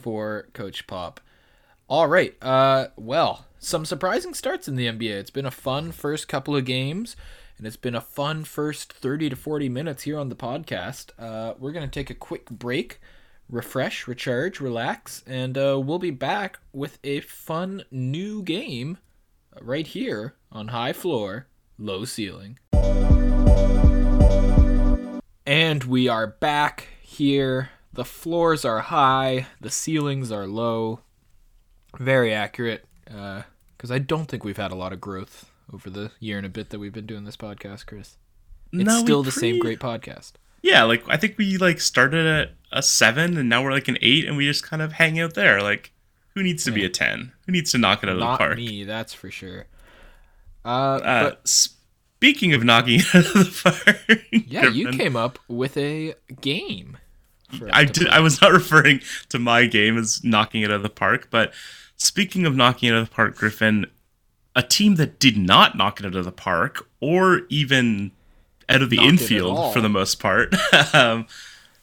[0.01, 1.19] for Coach Pop.
[1.89, 2.35] All right.
[2.41, 5.11] Uh, well, some surprising starts in the NBA.
[5.11, 7.15] It's been a fun first couple of games,
[7.57, 11.09] and it's been a fun first 30 to 40 minutes here on the podcast.
[11.19, 12.99] Uh, we're going to take a quick break,
[13.49, 18.97] refresh, recharge, relax, and uh, we'll be back with a fun new game
[19.61, 22.57] right here on High Floor, Low Ceiling.
[25.45, 27.69] And we are back here.
[27.91, 31.01] The floors are high, the ceilings are low.
[31.99, 36.37] Very accurate, because I don't think we've had a lot of growth over the year
[36.37, 38.17] and a bit that we've been doing this podcast, Chris.
[38.71, 40.33] It's No, still the pretty- same great podcast.
[40.63, 43.97] Yeah, like I think we like started at a seven and now we're like an
[44.01, 45.61] eight and we just kind of hang out there.
[45.61, 45.91] Like,
[46.33, 47.31] who needs to be a ten?
[47.45, 48.57] Who needs to knock it out of the park?
[48.57, 49.67] me, that's for sure.
[50.65, 55.39] Uh, Uh, but speaking of knocking it out of the park, yeah, you came up
[55.47, 56.97] with a game.
[57.71, 58.07] I did.
[58.07, 58.15] play.
[58.15, 61.53] I was not referring to my game as knocking it out of the park, but
[61.97, 63.85] speaking of knocking it out of the park, Griffin,
[64.55, 68.11] a team that did not knock it out of the park or even
[68.69, 70.53] out of the infield for the most part
[70.95, 71.27] um,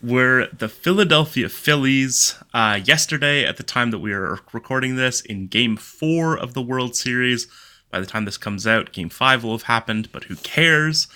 [0.03, 2.35] were the Philadelphia Phillies.
[2.55, 6.63] Uh, yesterday, at the time that we are recording this, in Game Four of the
[6.63, 7.47] World Series.
[7.91, 11.09] By the time this comes out, Game Five will have happened, but who cares?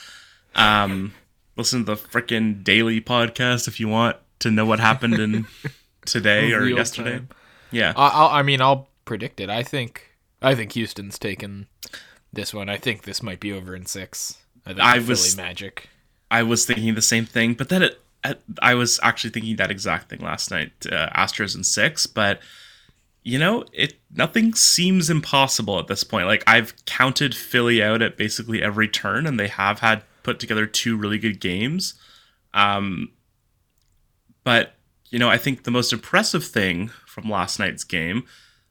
[0.55, 1.15] Um,
[1.57, 5.47] listen to the frickin' daily podcast if you want to know what happened in
[6.05, 7.13] today or Real yesterday.
[7.19, 7.29] time.
[7.71, 7.93] Yeah.
[7.97, 9.49] I, I'll, mean, I'll predict it.
[9.51, 11.67] I think I think Houston's taken
[12.33, 12.69] this one.
[12.69, 14.39] I think this might be over in six.
[14.67, 15.89] I think I was- Philly Magic.
[16.31, 18.01] I was thinking the same thing, but then it,
[18.61, 20.73] I- was actually thinking that exact thing last night.
[20.91, 22.41] Uh, Astros in six, but
[23.23, 26.27] you know, it nothing seems impossible at this point.
[26.27, 30.67] Like I've counted Philly out at basically every turn, and they have had put together
[30.67, 31.95] two really good games.
[32.53, 33.13] Um,
[34.45, 34.75] but
[35.11, 38.25] you know, I think the most impressive thing from last night's game,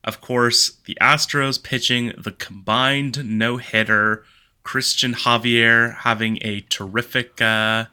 [0.04, 4.24] of course, the Astros pitching the combined no hitter.
[4.64, 7.86] Cristian Javier having a terrific, uh,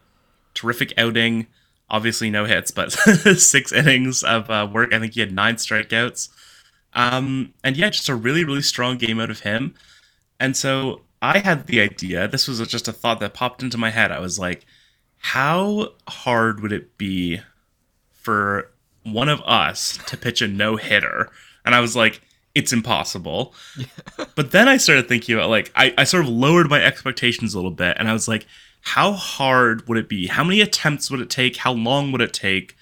[0.55, 1.47] terrific outing.
[1.89, 2.93] Obviously, no hits, but
[3.37, 4.93] six innings of uh, work.
[4.93, 6.29] I think he had nine strikeouts.
[6.93, 9.75] Um, and yeah, just a really, really strong game out of him.
[10.39, 12.29] And so I had the idea.
[12.29, 14.11] This was just a thought that popped into my head.
[14.11, 14.65] I was like,
[15.19, 17.41] how hard would it be
[18.13, 18.71] for
[19.03, 21.31] one of us to pitch a no hitter?
[21.65, 22.23] And I was like,
[22.55, 23.55] it's impossible.
[24.35, 27.59] but then I started thinking about like I, I sort of lowered my expectations a
[27.59, 28.47] little bit and I was like,
[28.83, 30.27] how hard would it be?
[30.27, 31.57] How many attempts would it take?
[31.59, 32.77] How long would it take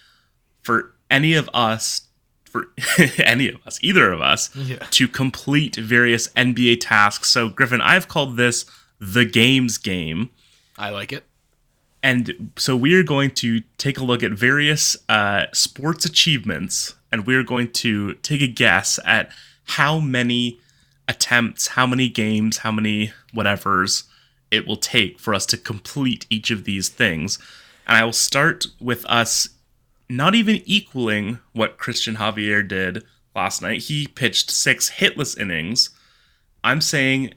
[0.62, 2.02] for any of us
[2.44, 2.68] for
[3.18, 4.78] any of us, either of us, Yeah.
[4.90, 7.28] to complete various NBA tasks?
[7.30, 8.64] So Griffin, I've called this
[9.00, 10.30] the games game.
[10.78, 11.24] I like it.
[12.02, 17.42] And so we're going to take a look at various uh, sports achievements, and we're
[17.42, 19.30] going to take a guess at
[19.64, 20.60] how many
[21.08, 24.04] attempts, how many games, how many whatevers
[24.50, 27.38] it will take for us to complete each of these things.
[27.86, 29.48] And I will start with us
[30.08, 33.82] not even equaling what Cristian Javier did last night.
[33.82, 35.90] He pitched six hitless innings.
[36.64, 37.34] I'm saying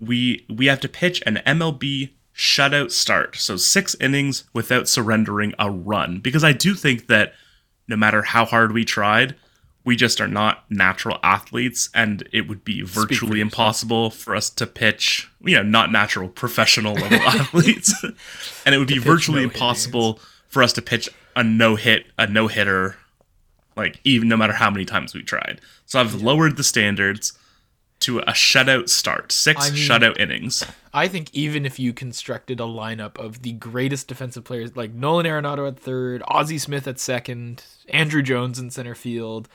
[0.00, 3.36] we we have to pitch an MLB shutout start.
[3.36, 7.34] So 6 innings without surrendering a run because I do think that
[7.86, 9.36] no matter how hard we tried,
[9.84, 13.52] we just are not natural athletes and it would be virtually yourself.
[13.52, 17.94] impossible for us to pitch, you know, not natural professional level athletes.
[18.64, 20.18] and it would be virtually no-hit impossible
[20.48, 22.96] for us to pitch a no hit, a no hitter
[23.76, 25.60] like even no matter how many times we tried.
[25.84, 27.32] So I've lowered the standards
[28.00, 30.64] to a shutout start, six I mean- shutout innings.
[30.92, 35.26] I think even if you constructed a lineup of the greatest defensive players, like Nolan
[35.26, 39.48] Arenado at third, Ozzie Smith at second, Andruw Jones in center field,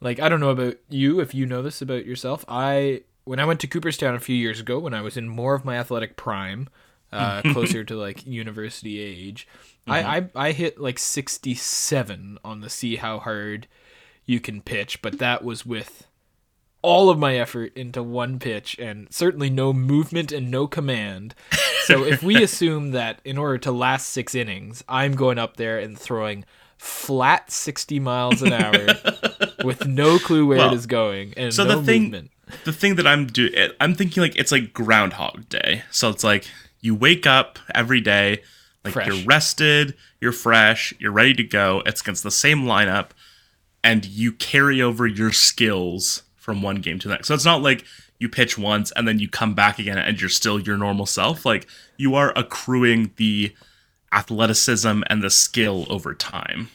[0.00, 2.44] like I don't know about you if you know this about yourself.
[2.48, 5.54] I when I went to Cooperstown a few years ago, when I was in more
[5.54, 6.68] of my athletic prime,
[7.12, 9.48] uh, closer to like university age,
[9.86, 13.66] I, I I hit like sixty seven on the see how hard
[14.24, 16.06] you can pitch, but that was with
[16.82, 21.34] all of my effort into one pitch and certainly no movement and no command.
[21.84, 25.80] So if we assume that in order to last six innings, I'm going up there
[25.80, 26.44] and throwing
[26.76, 28.86] flat 60 miles an hour
[29.66, 32.30] with no clue where Well, it is going and so no the thing- movement.
[32.64, 35.82] the thing that I'm doing, I'm thinking like it's like Groundhog Day.
[35.90, 36.46] So it's like
[36.80, 38.42] you wake up every day,
[38.84, 39.06] like Fresh.
[39.08, 41.82] you're rested, you're fresh, you're ready to go.
[41.84, 43.08] It's against the same lineup,
[43.82, 47.26] and you carry over your skills from one game to the next.
[47.28, 47.84] So it's not like
[48.18, 51.44] you pitch once and then you come back again and you're still your normal self.
[51.44, 51.66] Like
[51.98, 53.52] you are accruing the
[54.12, 56.68] athleticism and the skill over time.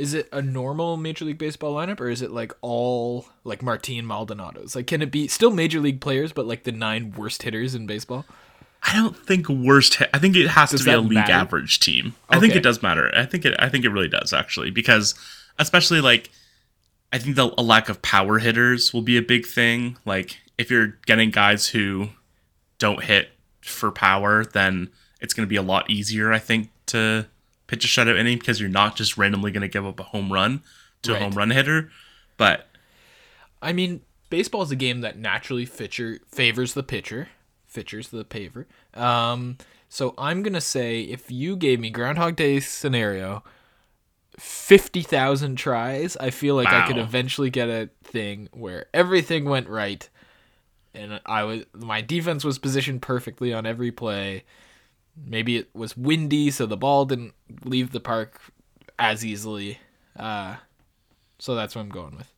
[0.00, 4.06] Is it a normal Major League Baseball lineup, or is it like all like Martin
[4.06, 4.74] Maldonados?
[4.74, 7.86] Like, can it be still Major League players, but like the nine worst hitters in
[7.86, 8.24] baseball?
[8.82, 9.96] I don't think worst.
[9.96, 11.32] Hit, I think it has Does to be a league matter?
[11.32, 12.14] average team.
[12.30, 13.10] I think it does matter.
[13.14, 13.54] I think it.
[13.58, 15.14] I think it really does actually because,
[15.58, 16.30] especially like,
[17.12, 19.98] I think the a lack of power hitters will be a big thing.
[20.06, 22.08] Like if you're getting guys who
[22.78, 23.28] don't hit
[23.60, 24.88] for power, then
[25.20, 26.32] it's going to be a lot easier.
[26.32, 27.26] I think to
[27.70, 30.32] pitch a shutout inning because you're not just randomly going to give up a home
[30.32, 30.62] run
[31.02, 31.20] to Right.
[31.20, 31.90] a home run hitter.
[32.36, 32.68] But
[33.62, 37.28] I mean, baseball is a game that naturally fitcher, favors the pitcher,
[37.72, 38.64] fitchers the paver.
[39.00, 39.56] Um,
[39.88, 43.42] so I'm gonna say if you gave me Groundhog Day scenario,
[44.38, 49.68] fifty thousand tries, I feel like I could eventually get a thing where everything went
[49.68, 50.08] right,
[50.94, 54.44] and I was my defense was positioned perfectly on every play.
[55.16, 57.34] Maybe it was windy, so the ball didn't
[57.64, 58.40] leave the park
[58.98, 59.78] as easily.
[60.16, 60.56] Uh,
[61.38, 62.32] so that's what I'm going with.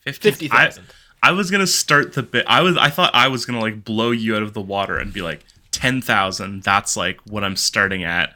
[0.00, 0.84] 50, 50,000.
[1.22, 2.44] I, I was gonna start the bit.
[2.48, 2.76] I was.
[2.76, 5.44] I thought I was gonna like blow you out of the water and be like
[5.72, 6.62] ten thousand.
[6.62, 8.34] That's like what I'm starting at.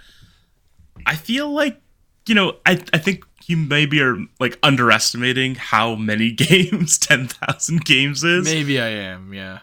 [1.07, 1.81] I feel like
[2.27, 2.57] you know.
[2.67, 8.45] I I think you maybe are like underestimating how many games ten thousand games is.
[8.45, 9.61] Maybe I am, yeah.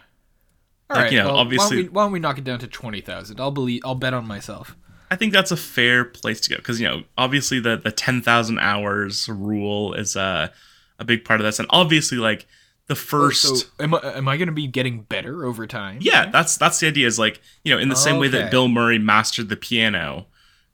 [0.90, 2.44] All Like, right, you know, well, why, obviously- don't we, why don't we knock it
[2.44, 3.40] down to twenty thousand?
[3.40, 3.82] I'll believe.
[3.84, 4.76] I'll bet on myself.
[5.10, 8.22] I think that's a fair place to go because you know obviously the the ten
[8.22, 10.52] thousand hours rule is a
[10.98, 12.46] a big part of this, and obviously like
[12.86, 13.42] the oh, first.
[13.42, 15.98] So, am I am I going to be getting better over time?
[16.00, 17.06] Yeah, that's that's the idea.
[17.06, 20.26] Is like you know, in the same way that Bill Murray mastered the piano,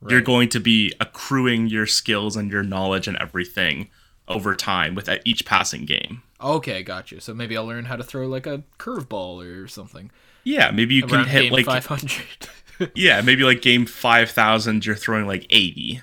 [0.09, 3.89] you're going to be accruing your skills and your knowledge and everything
[4.29, 6.23] over time with each passing game.
[6.41, 7.21] Okay, gotcha.
[7.21, 10.11] So maybe I'll learn how to throw like a curveball or something
[10.45, 12.49] Yeah, maybe you can hit like five hundred.
[12.95, 16.03] yeah, maybe like game five thousand, you're throwing like eighty.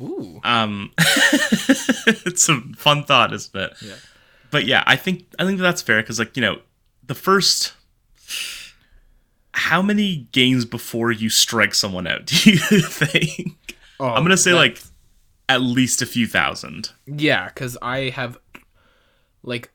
[0.00, 0.40] Ooh.
[0.44, 3.72] Um, it's a fun thought, isn't it?
[3.82, 3.94] Yeah.
[4.50, 6.60] But yeah, I think I think that's fair because like you know
[7.06, 7.72] the first.
[9.52, 13.56] How many games before you strike someone out do you think?
[13.98, 14.82] Oh, I'm gonna say that- like
[15.48, 16.90] at least a few thousand.
[17.06, 18.36] Yeah, because I have
[19.46, 19.70] like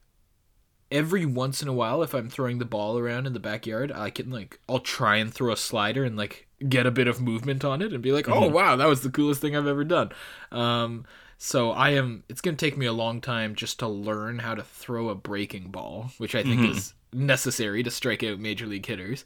[0.92, 4.12] every once in a while, if I'm throwing the ball around in the backyard, I
[4.12, 7.66] can like I'll try and throw a slider and like get a bit of movement
[7.66, 10.12] on it and be like, oh wow, that was the coolest thing I've ever done.
[10.52, 11.06] Um,
[11.40, 12.24] so I am.
[12.30, 15.72] It's gonna take me a long time just to learn how to throw a breaking
[15.72, 19.26] ball, which I think is necessary to strike out major league hitters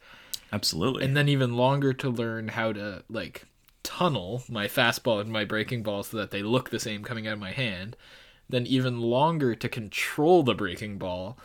[0.52, 1.04] Absolutely.
[1.04, 3.46] and then even longer to learn how to like
[3.84, 7.34] tunnel my fastball and my breaking ball so that they look the same coming out
[7.34, 7.96] of my hand
[8.50, 11.38] then even longer to control the breaking ball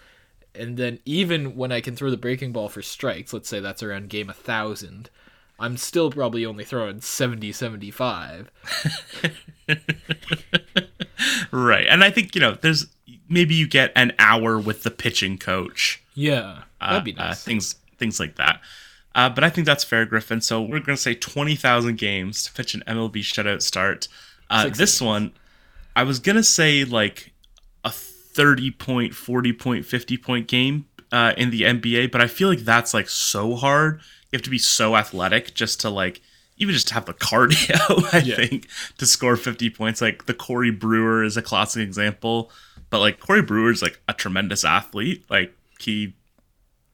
[0.54, 3.82] and then even when i can throw the breaking ball for strikes let's say that's
[3.82, 5.10] around game a thousand
[5.58, 8.50] i'm still probably only throwing 70 75
[11.50, 11.86] right.
[11.88, 12.86] And I think, you know, there's
[13.28, 16.02] maybe you get an hour with the pitching coach.
[16.14, 18.60] yeah that'd be uh, nice things things like that.
[19.14, 20.40] Uh, but I think that's fair, Griffin.
[20.40, 24.06] So we're going to say 20,000 games to pitch an MLB shutout start.
[24.48, 25.32] Uh, this one,
[25.96, 27.32] I was going to say like
[27.84, 32.48] a 30 point, 40 point, 50 point game uh, in the NBA, but I feel
[32.48, 34.00] like that's like so hard.
[34.30, 36.20] You have to be so athletic just to like,
[36.56, 37.78] even just have the cardio,
[38.14, 38.36] I Yeah.
[38.36, 38.68] think,
[38.98, 40.00] to score 50 points.
[40.00, 42.50] Like the Corey Brewer is a classic example.
[42.90, 45.24] But like Corey Brewer is like a tremendous athlete.
[45.30, 46.14] Like he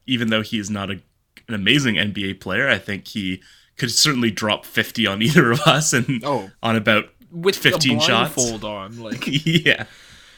[0.06, 1.00] even though he is not a,
[1.48, 3.42] an amazing NBA player, I think he
[3.76, 6.50] could certainly drop 50 on either of us and Oh.
[6.62, 8.38] on about with 15 a shots.
[8.64, 9.84] on like yeah.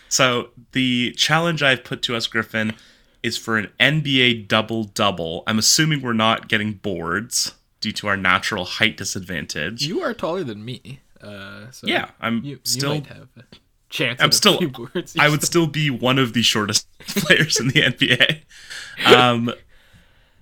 [0.09, 2.75] So the challenge I've put to us, Griffin,
[3.23, 5.43] is for an NBA double double.
[5.47, 9.87] I'm assuming we're not getting boards due to our natural height disadvantage.
[9.87, 12.95] you are taller than me uh so yeah, I'm you, still.
[12.95, 13.43] you might have a
[13.89, 15.17] chance I'm still- boards.
[15.19, 18.43] I would still be one of the shortest players in the NBA.
[19.13, 19.53] Um,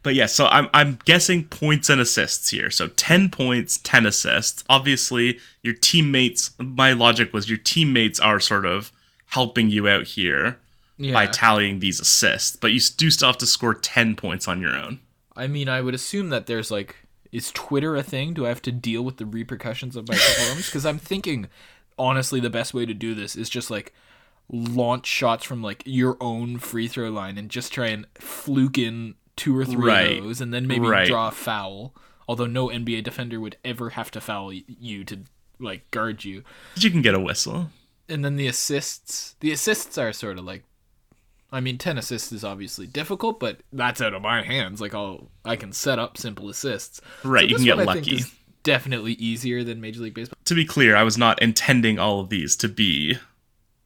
[0.07, 2.71] but yeah, so I'm I'm guessing points and assists here.
[2.71, 4.63] So 10 points, 10 assists.
[4.69, 6.53] Obviously, your teammates.
[6.61, 8.93] My logic was your teammates are sort of
[9.31, 10.59] helping you out here
[10.97, 14.77] by tallying these assists, but you do still have to score 10 points on your
[14.77, 15.01] own.
[15.35, 16.95] I mean, I would assume that there's like,
[17.33, 18.33] is Twitter a thing?
[18.33, 20.67] Do I have to deal with the repercussions of my performance?
[20.67, 21.49] Because I'm thinking,
[21.99, 23.93] honestly, the best way to do this is just like
[24.49, 29.17] launch shots from like your own free throw line and just try and fluke in
[29.37, 30.19] two or three Right.
[30.19, 31.07] of those, and then maybe Right.
[31.07, 31.95] draw a foul.
[32.29, 35.21] Although no NBA defender would ever have to foul you to
[35.61, 36.43] like guard you.
[36.75, 37.71] But you can get a whistle.
[38.09, 40.65] And then the assists, the assists are sort of like.
[41.53, 44.81] I mean, ten assists is obviously difficult, but that's out of my hands.
[44.81, 47.01] Like, I'll I can set up simple assists.
[47.23, 48.25] Right, So you can get one I think lucky.
[48.65, 50.37] definitely easier than Major League Baseball.
[50.45, 53.19] To be clear, I was not intending all of these to be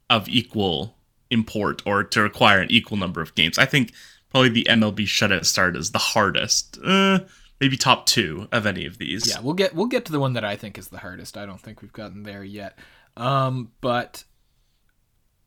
[0.09, 0.97] of equal
[1.31, 3.59] import or to require an equal number of games.
[3.59, 3.93] I think
[4.31, 6.79] probably the MLB shutout start is the hardest.
[6.83, 7.21] Uh,
[7.61, 9.29] maybe top two of any of these.
[9.29, 11.37] Yeah, we'll get we'll get to the one that I think is the hardest.
[11.37, 12.79] I don't think we've gotten there yet.
[13.17, 14.25] Um, but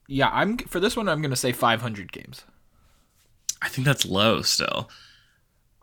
[0.07, 1.09] yeah, I'm for this one.
[1.09, 2.43] I'm going to say 500 games.
[3.61, 4.89] I think that's low still.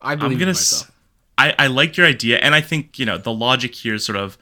[0.01, 0.51] I believe I'm gonna.
[0.51, 0.90] s-.
[1.38, 4.16] I I like your idea, and I think you know the logic here is sort
[4.16, 4.38] of.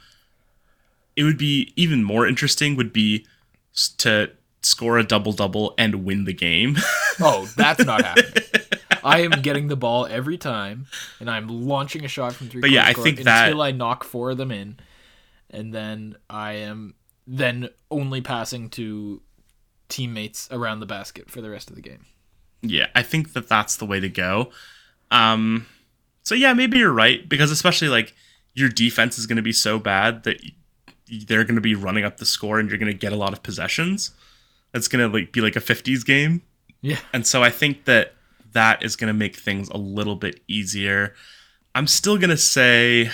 [1.16, 2.76] It would be even more interesting.
[2.76, 3.26] Would be
[3.98, 4.30] to
[4.68, 6.76] score a double double and win the game.
[7.20, 8.44] Oh, that's not happening.
[9.02, 10.86] I am getting the ball every time,
[11.18, 12.60] and I'm launching a shot from three.
[12.60, 14.78] But yeah, I think that- until I knock four of them in,
[15.50, 16.94] and then I am
[17.26, 19.20] then only passing to
[19.88, 22.06] teammates around the basket for the rest of the game.
[22.62, 24.50] yeah, I think that that's the way to go.
[25.10, 25.66] Um,
[26.22, 28.14] so yeah, maybe you're right because especially like
[28.54, 30.40] your defense is going to be so bad that
[31.26, 33.32] they're going to be running up the score and you're going to get a lot
[33.32, 34.10] of possessions.
[34.74, 36.42] It's going to like be like a 50s game.
[36.80, 38.14] Yeah, And so I think that
[38.52, 41.14] that is going to make things a little bit easier.
[41.74, 43.10] I'm still going to say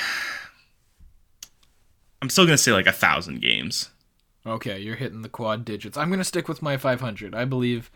[2.21, 3.91] I'm still going to say like a 1000 games.
[4.47, 5.97] Okay, you're hitting the quad digits.
[5.97, 7.35] I'm gonna stick with my 500.
[7.35, 7.91] I believe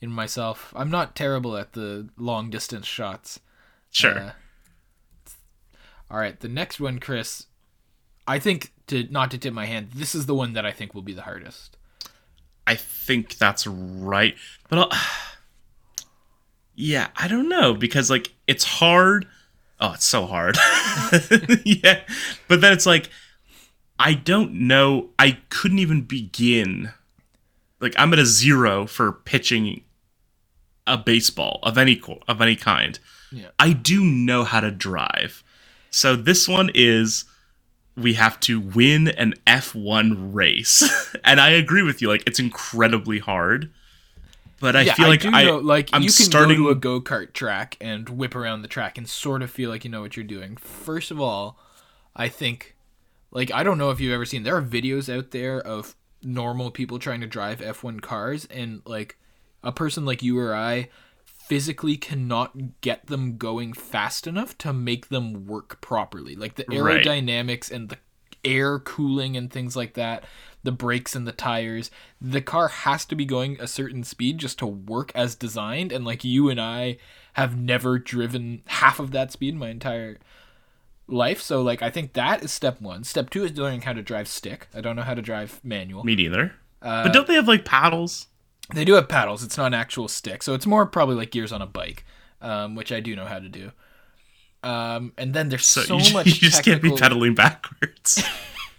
[0.00, 0.72] in myself.
[0.76, 3.40] I'm not terrible at the long distance shots.
[3.90, 4.18] Sure.
[4.18, 4.32] Uh,
[6.10, 7.46] all right, the next one, Chris.
[8.26, 10.92] I think to not to tip my hand, this is the one that I think
[10.92, 11.75] will be the hardest.
[12.66, 14.34] I think that's right.
[14.68, 14.90] But I'll,
[16.74, 19.26] yeah, I don't know because like it's hard.
[19.80, 20.56] Oh, it's so hard.
[21.64, 22.00] yeah,
[22.48, 23.10] but then it's like
[23.98, 25.10] I don't know.
[25.18, 26.92] I couldn't even begin.
[27.80, 29.82] Like I'm at a zero for pitching
[30.86, 32.98] a baseball of any of any kind.
[33.32, 33.48] Yeah.
[33.58, 35.42] I do know how to drive.
[35.90, 37.24] So this one is
[37.96, 41.14] we have to win an F1 race.
[41.24, 43.72] and I agree with you like it's incredibly hard.
[44.58, 46.70] But I yeah, feel like do I know, like I'm you can starting go to
[46.70, 49.90] a go kart track and whip around the track and sort of feel like you
[49.90, 50.56] know what you're doing.
[50.56, 51.58] First of all,
[52.14, 52.74] I think,
[53.30, 56.70] like I don't know if you've ever seen there are videos out there of normal
[56.70, 59.18] people trying to drive F1 cars and like
[59.62, 60.88] a person like you or I
[61.48, 66.34] physically cannot get them going fast enough to make them work properly.
[66.34, 67.04] Like the Right.
[67.04, 67.98] aerodynamics and the
[68.44, 70.24] air cooling and things like that,
[70.62, 71.90] the brakes and the tires.
[72.20, 75.92] The car has to be going a certain speed just to work as designed.
[75.92, 76.98] And like you and I
[77.34, 80.18] have never driven half of that speed my entire
[81.08, 81.40] life.
[81.40, 83.04] So like I think that is step one.
[83.04, 84.68] Step two is learning how to drive stick.
[84.74, 86.04] I don't know how to drive manual.
[86.04, 86.54] me neither.
[86.82, 88.26] Uh, but don't they have like paddles?
[88.74, 89.42] They do have paddles.
[89.44, 92.04] It's not an actual stick, so it's more probably like gears on a bike,
[92.40, 93.72] um, which I do know how to do.
[94.62, 96.26] Um, and then there's So, so, you, much.
[96.26, 98.24] you just can't be pedaling backwards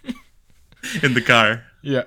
[1.02, 1.64] in the car.
[1.82, 2.04] Yeah.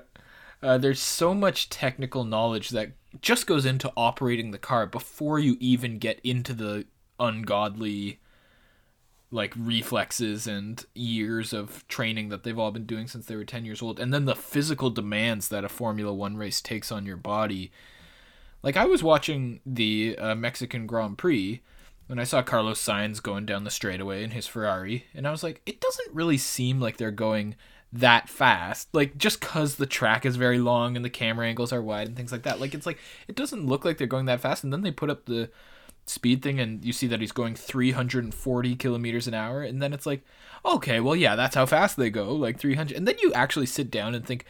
[0.62, 5.56] Uh, there's so much technical knowledge that just goes into operating the car before you
[5.58, 6.86] even get into the
[7.18, 8.20] ungodly
[9.32, 13.64] like reflexes and years of training that they've all been doing since they were 10
[13.64, 13.98] years old.
[13.98, 17.72] And then the physical demands that a Formula 1 race takes on your body.
[18.62, 21.62] Like I was watching the uh, Mexican Grand Prix
[22.08, 25.42] when I saw Carlos Sainz going down the straightaway in his Ferrari and I was
[25.42, 27.56] like it doesn't really seem like they're going
[27.90, 28.88] that fast.
[28.92, 32.16] Like just cuz the track is very long and the camera angles are wide and
[32.16, 32.60] things like that.
[32.60, 35.10] Like it's like it doesn't look like they're going that fast and then they put
[35.10, 35.50] up the
[36.04, 40.04] speed thing and you see that he's going 340 kilometers an hour and then it's
[40.04, 40.22] like
[40.64, 43.88] okay well yeah that's how fast they go like 300 and then you actually sit
[43.90, 44.44] down and think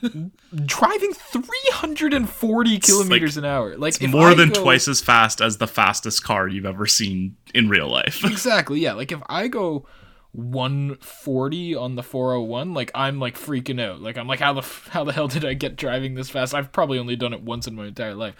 [0.64, 5.66] driving 340 kilometers an hour like More I than go- twice as fast as the
[5.66, 8.24] fastest car you've ever seen in real life.
[8.24, 9.86] exactly yeah like if i go
[10.32, 14.00] 140 on the 401 like i'm like freaking out.
[14.00, 16.54] Like i'm like how the f- how the hell did i get driving this fast?
[16.54, 18.34] I've probably only done it once in my entire life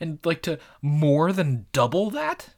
[0.00, 2.50] and like to more than double that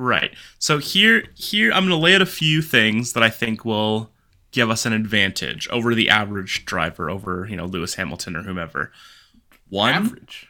[0.00, 0.34] Right.
[0.58, 4.10] So here here I'm going to lay out a few things that I think will
[4.50, 8.92] give us an advantage over the average driver over, you know, Lewis Hamilton or whomever.
[9.68, 10.48] One average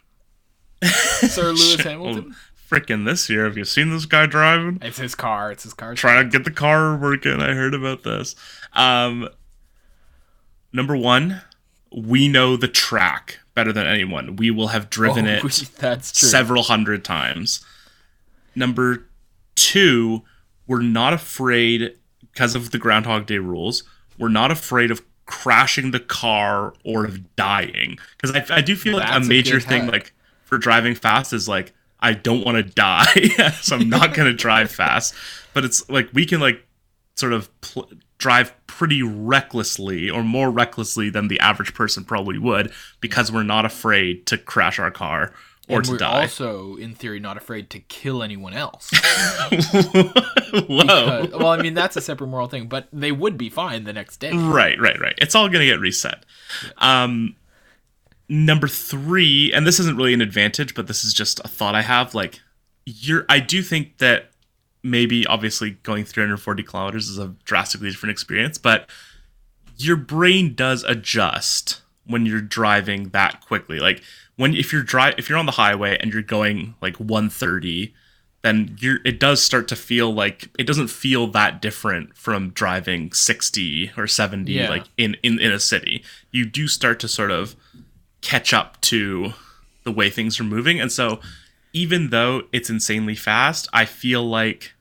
[0.84, 2.36] sir lewis Shit, hamilton well,
[2.70, 4.78] Frickin' this year, have you seen this guy driving?
[4.82, 7.40] it's his car it's his car Trying to get the car working.
[7.40, 8.36] I heard about this.
[8.72, 9.28] Um
[10.72, 11.42] number 1,
[11.96, 14.36] we know the track better than anyone.
[14.36, 17.62] We will have driven Oh, it that's true several hundred times.
[18.54, 19.06] Number
[19.54, 20.22] two,
[20.66, 23.82] we're not afraid because of the Groundhog Day rules.
[24.18, 28.94] We're not afraid of crashing the car or of dying because I, I do feel
[28.96, 30.12] like That's a a major good thing like
[30.44, 34.70] for driving fast is like I don't want to die, so I'm not gonna drive
[34.82, 35.14] fast.
[35.52, 36.66] But it's like we can like
[37.16, 37.90] sort of pl-
[38.20, 43.64] drive pretty recklessly or more recklessly than the average person probably would because we're not
[43.64, 45.32] afraid to crash our car
[45.68, 46.22] or and to we're die.
[46.22, 48.90] also, in theory, not afraid to kill anyone else.
[50.52, 50.84] Whoa.
[50.84, 53.92] Uh, well, I mean, that's a separate moral thing, but they would be fine the
[53.92, 54.32] next day.
[54.32, 55.14] Right, right, right.
[55.18, 56.24] It's all going to get reset.
[56.78, 57.36] Um,
[58.28, 61.82] number three, and this isn't really an advantage, but this is just a thought I
[61.82, 62.14] have.
[62.14, 62.40] Like,
[62.84, 64.29] you're, I do think that
[64.82, 68.88] maybe obviously going 340 kilometers is a drastically different experience, but
[69.76, 73.78] your brain does adjust when you're driving that quickly.
[73.78, 74.02] Like
[74.36, 77.94] when if you're drive if you're on the highway and you're going like 130
[78.42, 83.12] then you're it does start to feel like it doesn't feel that different from driving
[83.12, 84.70] 60 or 70 Yeah.
[84.70, 87.54] like in, in in a city you do start to sort of
[88.22, 89.34] catch up to
[89.84, 91.20] the way things are moving and so
[91.72, 94.74] even though it's insanely fast i feel like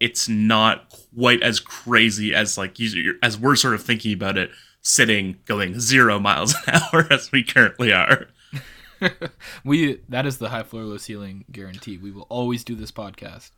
[0.00, 4.50] it's not quite as crazy as like you as we're sort of thinking about it
[4.80, 8.28] sitting going zero miles an hour as we currently are
[9.64, 11.98] We that is the high floor, low ceiling guarantee.
[11.98, 13.50] We will always do this podcast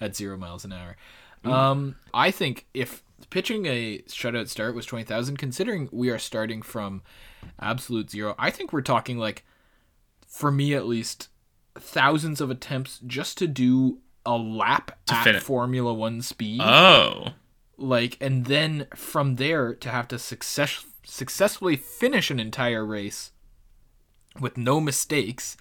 [0.00, 0.96] at zero miles an hour.
[1.44, 6.62] Um, I think if pitching a shutout start was twenty thousand, considering we are starting
[6.62, 7.02] from
[7.60, 9.44] absolute zero, I think we're talking like,
[10.26, 11.28] for me at least,
[11.78, 15.40] thousands of attempts just to do a lap at fin.
[15.40, 16.60] Formula One speed.
[16.62, 17.28] oh
[17.76, 23.32] like and then from there to have to success successfully finish an entire race
[24.40, 25.56] with no mistakes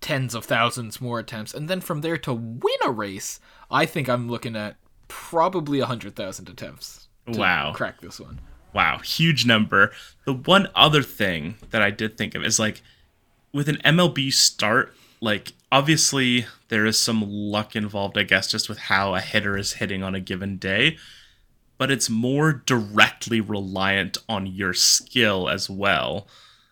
[0.00, 3.40] tens of thousands more attempts and then from there to win a race
[3.70, 4.76] i think i'm looking at
[5.08, 7.72] probably a 100000 attempts to Wow.
[7.74, 8.40] crack this one
[8.72, 9.92] Wow, huge number.
[10.24, 12.82] The one other thing that I did think of is like
[13.52, 14.92] with an MLB start,
[15.24, 19.74] like obviously there is some luck involved, I guess, just with how a hitter is
[19.74, 20.98] hitting on a given day,
[21.78, 26.28] but it's more directly reliant on your skill as well.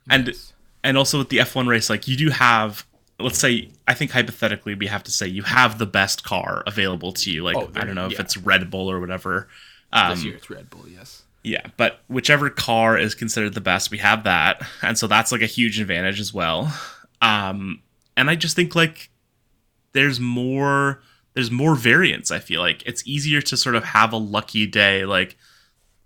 [0.08, 0.52] And Yes.
[0.84, 2.86] and also with the F1 race, like you do have
[3.18, 7.12] let's say I think hypothetically we have to say you have the best car available
[7.12, 7.42] to you.
[7.42, 9.48] Like Oh, I don't know if it's Red Bull or whatever.
[9.92, 13.90] Um, this year it's red bull yes yeah, but whichever car is considered the best,
[13.90, 16.72] we have that, and so that's like a huge advantage as well.
[17.20, 17.82] Um,
[18.16, 19.10] and I just think like
[19.92, 21.02] there's more
[21.34, 22.30] there's more variance.
[22.30, 25.36] I feel like it's easier to sort of have a lucky day, like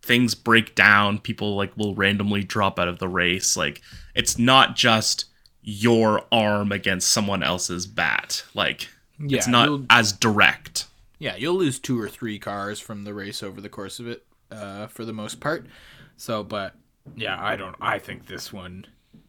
[0.03, 3.57] things break down, people like will randomly drop out of the race.
[3.57, 3.83] Like
[4.15, 5.25] it's not just
[5.63, 8.45] your arm against someone else's bat.
[8.55, 8.89] Like
[9.19, 10.85] yeah it's not as direct.
[11.19, 14.27] yeah you'll lose two or three cars from the race over the course of it
[14.51, 15.67] uh, for the most part
[16.19, 16.75] so but
[17.17, 18.85] yeah i don't i think this one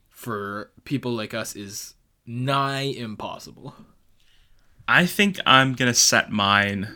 [0.10, 1.94] for people like us is
[2.28, 3.74] nigh impossible
[4.88, 6.88] I think I'm gonna set mine.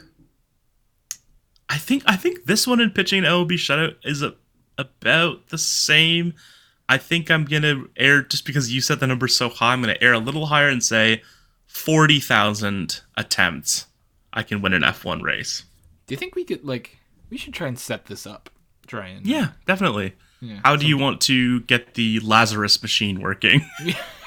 [1.70, 4.36] I think I think this one in pitching MLB shutout is a,
[4.78, 6.34] about the same.
[6.88, 9.74] I think I'm gonna air just because you set the number so high.
[9.74, 11.22] I'm gonna air a little higher and say
[11.68, 13.88] forty thousand attempts.
[14.34, 15.66] I can win an F1 race.
[16.08, 16.98] do you think we could like
[17.30, 18.50] we should try and set this up
[18.88, 20.14] try and Yeah, definitely.
[20.40, 23.66] Yeah, How do you want to get the Lazarus machine working?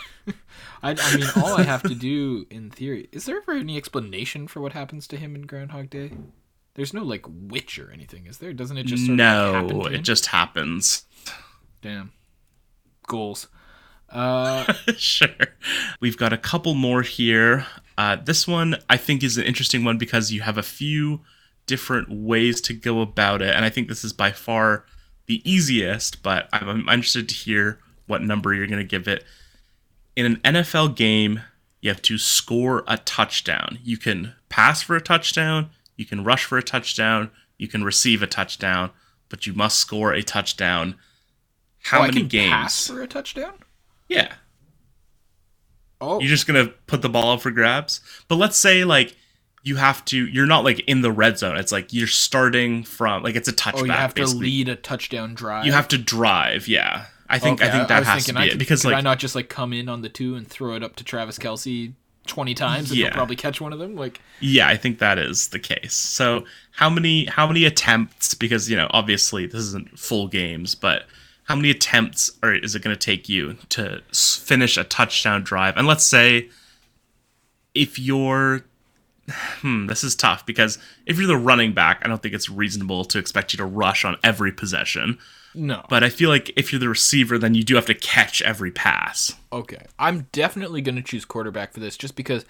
[0.84, 4.46] I, I mean all i have to do in theory is there ever any explanation
[4.46, 6.12] for what happens to him in groundhog day
[6.74, 9.84] there's no like witch or anything is there doesn't it just sort of happen no,
[9.84, 11.04] to it just happens.
[11.82, 12.12] damn
[13.06, 13.48] goals
[14.10, 15.28] uh sure.
[16.00, 17.66] We've got a couple more here.
[17.98, 21.20] Uh, this one I think is an interesting one because you have a few
[21.66, 24.84] different ways to go about it, and I think this is by far
[25.26, 26.22] the easiest.
[26.22, 29.24] But I'm, I'm interested to hear what number you're going to give it.
[30.16, 31.40] In an NFL game,
[31.80, 33.78] you have to score a touchdown.
[33.82, 38.22] You can pass for a touchdown, you can rush for a touchdown, you can receive
[38.22, 38.90] a touchdown,
[39.28, 40.96] but you must score a touchdown.
[41.82, 42.50] How oh, I many can games?
[42.50, 43.54] pass for a touchdown
[44.08, 44.32] Yeah.
[46.00, 48.00] oh You're just gonna put the ball up for grabs.
[48.28, 49.16] But let's say like
[49.64, 50.26] you have to.
[50.26, 51.56] You're not like in the red zone.
[51.56, 53.80] It's like you're starting from like it's a touchback.
[53.80, 56.68] oh you have to lead a touchdown drive You have to drive.
[56.68, 58.88] Yeah, I think I think that was has thinking to be could, it because could
[58.88, 61.04] like I not just like come in on the two and throw it up to
[61.04, 61.92] Travis Kelce
[62.26, 63.06] twenty times and Yeah.
[63.06, 63.96] he'll probably catch one of them?
[63.96, 65.94] Like yeah, I think that is the case.
[65.94, 68.34] So how many how many attempts?
[68.34, 71.04] Because you know obviously this isn't full games, but
[71.44, 75.76] how many attempts are is it going to take you to finish a touchdown drive?
[75.76, 76.48] And let's say
[77.74, 78.64] if you're
[79.30, 83.04] hmm, this is tough because if you're the running back, I don't think it's reasonable
[83.06, 85.18] to expect you to rush on every possession.
[85.54, 85.84] No.
[85.88, 88.70] But I feel like if you're the receiver, then you do have to catch every
[88.70, 89.34] pass.
[89.52, 89.86] Okay.
[89.98, 92.44] I'm definitely going to choose quarterback for this just because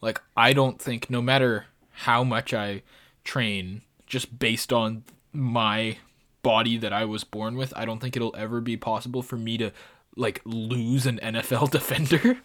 [0.00, 2.82] like I don't think no matter how much I
[3.24, 5.98] train just based on my
[6.42, 9.58] body that I was born with, I don't think it'll ever be possible for me
[9.58, 9.72] to
[10.16, 12.38] like lose an NFL defender.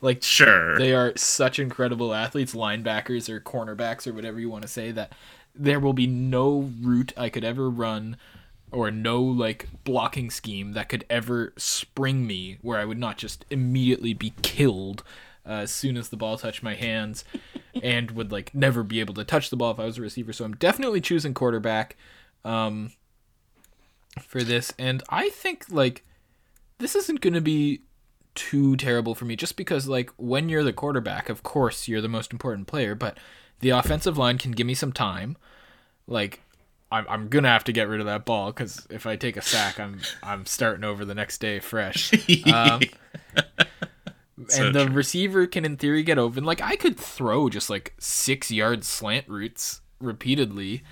[0.00, 0.78] like Sure.
[0.78, 5.12] they are such incredible athletes, linebackers or cornerbacks or whatever you want to say that
[5.54, 8.16] there will be no route I could ever run
[8.72, 13.44] or no like blocking scheme that could ever spring me where I would not just
[13.50, 15.04] immediately be killed
[15.46, 17.24] uh, as soon as the ball touched my hands
[17.82, 20.32] and would like never be able to touch the ball if I was a receiver.
[20.32, 21.96] So I'm definitely choosing quarterback
[22.44, 22.92] um,
[24.20, 24.72] for this.
[24.78, 26.04] And I think like
[26.78, 27.82] this isn't going to be
[28.34, 32.08] too terrible for me just because like when you're the quarterback, of course you're the
[32.08, 33.18] most important player, but
[33.60, 35.36] the offensive line can give me some time.
[36.06, 36.40] Like
[36.92, 39.42] I'm, I'm gonna have to get rid of that ball because if I take a
[39.42, 42.12] sack, I'm I'm starting over the next day fresh.
[42.52, 42.82] Um,
[44.48, 44.94] So and the true.
[44.94, 46.42] receiver can in theory get open.
[46.44, 50.82] Like I could throw just like six yard slant routes repeatedly.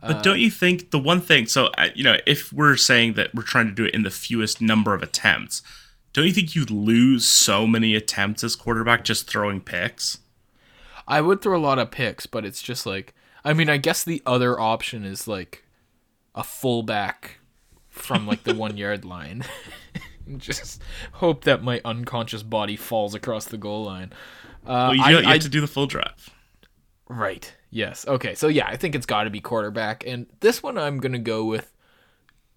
[0.00, 1.46] But don't you think the one thing?
[1.46, 4.10] So uh, you know, if we're saying that we're trying to do it in the
[4.10, 5.62] fewest number of attempts,
[6.12, 10.18] don't you think you'd lose so many attempts as quarterback just throwing picks?
[11.08, 13.14] I would throw a lot of picks, but it's just like
[13.46, 15.64] I mean, I guess the other option is like
[16.34, 17.38] a fullback
[17.88, 19.44] from like the one yard line.
[20.38, 20.82] just
[21.12, 24.12] hope that my unconscious body falls across the goal line.
[24.66, 26.30] Uh, Well, you, I- you I- have to do the full drive.
[27.08, 27.54] Right.
[27.70, 28.04] Yes.
[28.08, 28.34] Okay.
[28.34, 31.44] So yeah, I think it's got to be quarterback, and this one I'm gonna go
[31.44, 31.72] with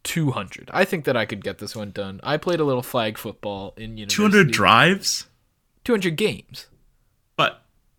[0.04, 0.70] 200.
[0.74, 2.20] I think that I could get this one done.
[2.24, 4.16] I played a little flag football in university.
[4.16, 5.28] Two hundred drives,
[5.84, 6.68] 200 games.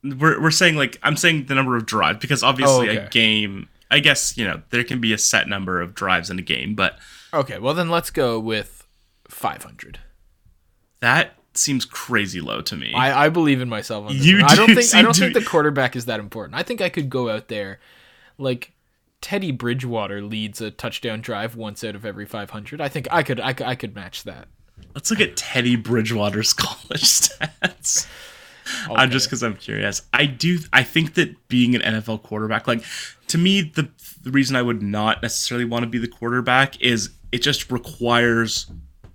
[0.02, 3.68] We're we're saying like I'm saying the number of drives because obviously Oh, a game.
[3.90, 6.74] I guess you know there can be a set number of drives in a game,
[6.74, 6.98] but
[7.34, 7.58] Okay.
[7.58, 8.86] Well then let's go with
[9.28, 9.98] 500.
[11.00, 12.92] that seems crazy low to me.
[12.94, 14.06] I, I believe in myself.
[14.06, 14.44] On this You one.
[14.50, 16.54] I don't do think I don't think the quarterback is that important.
[16.56, 17.80] I think I could go out there,
[18.38, 18.72] like
[19.20, 22.80] Teddy Bridgewater leads a touchdown drive once out of every 500.
[22.80, 24.46] I think I could I could, I could match that.
[24.94, 28.06] Let's look at Teddy Bridgewater's college stats.
[28.90, 30.02] I'm just because I'm curious.
[30.12, 30.58] I do.
[30.72, 32.84] I think that being an NFL quarterback, like
[33.28, 33.88] to me, the
[34.22, 38.70] the reason I would not necessarily want to be the quarterback is it just requires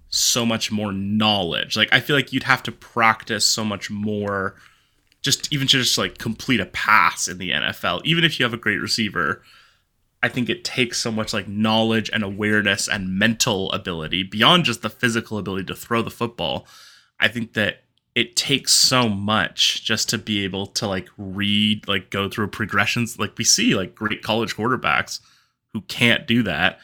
[0.10, 1.76] so much more knowledge.
[1.76, 4.56] Like I feel like you'd have to practice so much more,
[5.22, 8.02] just even to just like complete a pass in the NFL.
[8.06, 9.44] Even if you have a great receiver,
[10.24, 14.82] I think it takes so much like knowledge and awareness and mental ability beyond just
[14.82, 16.66] the physical ability to throw the football.
[17.20, 17.84] I think that
[18.16, 23.20] it takes so much just to be able to like read, like go through progressions.
[23.20, 25.20] Like we see like great college quarterbacks
[25.74, 26.80] who can't do that.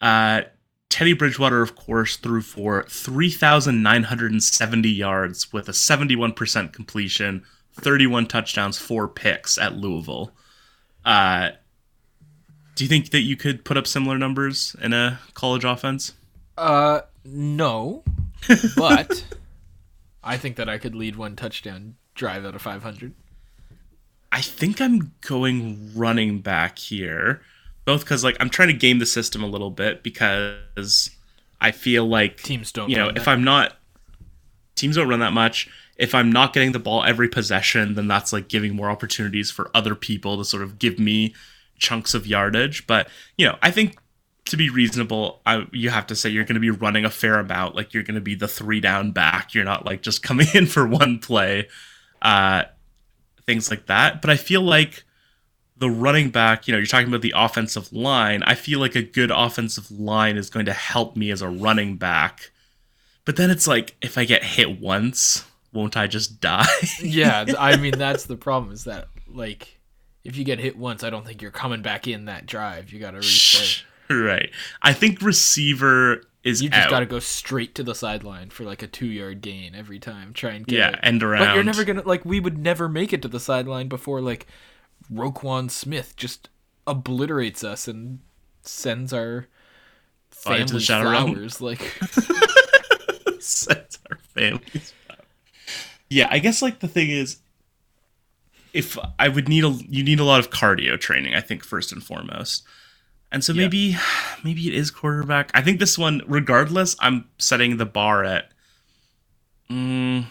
[0.00, 0.42] Uh,
[0.90, 7.44] Teddy Bridgewater, of course, threw for 3,970 yards with a 71% completion,
[7.74, 10.32] 31 touchdowns, four picks at Louisville.
[11.04, 11.50] Uh,
[12.74, 16.14] do you think that you could put up similar numbers in a college offense?
[16.56, 18.02] Uh, no,
[18.76, 19.24] but
[20.28, 23.14] I think that I could lead one touchdown drive out of 500.
[24.30, 27.40] I think I'm going running back here,
[27.86, 31.10] both because like I'm trying to game the system a little bit because
[31.62, 33.26] I feel like Teams don't you know if.
[33.26, 33.78] I'm not
[34.74, 35.68] teams don't run that much.
[35.96, 39.70] If I'm not getting the ball every possession, then that's like giving more opportunities for
[39.74, 41.34] other people to sort of give me
[41.78, 42.86] chunks of yardage.
[42.86, 43.08] But
[43.38, 43.96] you know, I think
[44.48, 47.38] to be reasonable, I, you have to say you're going to be running a fair
[47.38, 47.74] amount.
[47.74, 49.54] Like you're going to be the three down back.
[49.54, 51.68] You're not like just coming in for one play,
[52.22, 52.64] uh,
[53.46, 54.20] things like that.
[54.20, 55.04] But I feel like
[55.76, 58.42] the running back, you know, you're talking about the offensive line.
[58.42, 61.96] I feel like a good offensive line is going to help me as a running
[61.96, 62.50] back.
[63.24, 66.66] But then it's like, if I get hit once, won't I just die?
[67.00, 69.78] yeah, I mean that's the problem is that like
[70.24, 72.92] if you get hit once, I don't think you're coming back in that drive.
[72.92, 73.84] You got to restart.
[74.14, 74.50] right.
[74.82, 78.82] I think receiver is You just got to go straight to the sideline for like
[78.82, 80.32] a two yard gain every time.
[80.32, 81.00] Try and get yeah, it.
[81.02, 81.46] end around.
[81.46, 84.46] But you're never gonna like we would never make it to the sideline before like
[85.12, 86.48] Roquan Smith just
[86.86, 88.20] obliterates us and
[88.62, 89.46] sends our
[90.30, 91.60] Fly to the family flowers.
[91.60, 91.80] Like
[93.40, 94.94] sets our families.
[96.08, 97.38] Yeah, I guess like the thing is,
[98.72, 101.34] if I would need a, you need a lot of cardio training.
[101.34, 102.62] I think first and foremost,
[103.30, 103.96] and so maybe,
[104.44, 105.50] maybe it is quarterback.
[105.54, 108.50] I think this one, regardless, I'm setting the bar at.
[109.70, 110.26] Mm,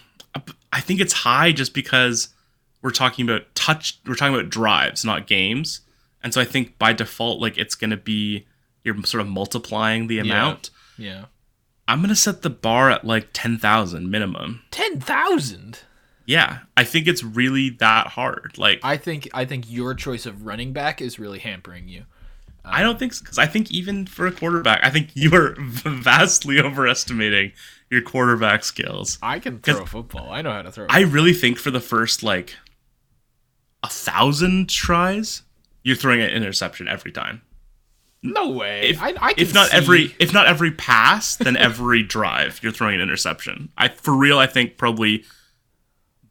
[0.74, 2.30] I think it's high just because
[2.82, 4.00] we're talking about touch.
[4.06, 5.82] We're talking about drives, not games,
[6.24, 8.46] and so I think by default, like it's going to be
[8.84, 10.70] you're sort of multiplying the amount.
[10.98, 11.26] yeah,
[11.88, 14.62] I'm gonna set the bar at like ten thousand minimum.
[14.72, 15.80] ten thousand.
[16.26, 18.58] Yeah, I think it's really that hard.
[18.58, 22.04] Like, I think I think your choice of running back is really hampering you.
[22.70, 25.56] I don't think so, because I think even for a quarterback, I think you are
[25.60, 27.52] vastly overestimating
[27.90, 29.18] your quarterback skills.
[29.22, 30.32] I can throw a football.
[30.32, 30.88] I know how to throw.
[30.90, 32.56] I really think for the first like
[33.84, 35.44] a thousand tries,
[35.84, 37.42] you're throwing an interception every time.
[38.24, 38.90] no way.
[38.90, 42.72] If, I, I if not see- every if not every pass, then every drive you're
[42.72, 43.70] throwing an interception.
[43.78, 45.24] I for real, I think probably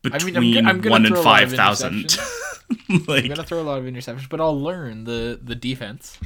[0.04, 2.18] I between mean, I'm I'm one and throw a lot of five thousand.
[3.06, 6.18] like I'm gonna throw a lot of interceptions, but I'll learn the the defense.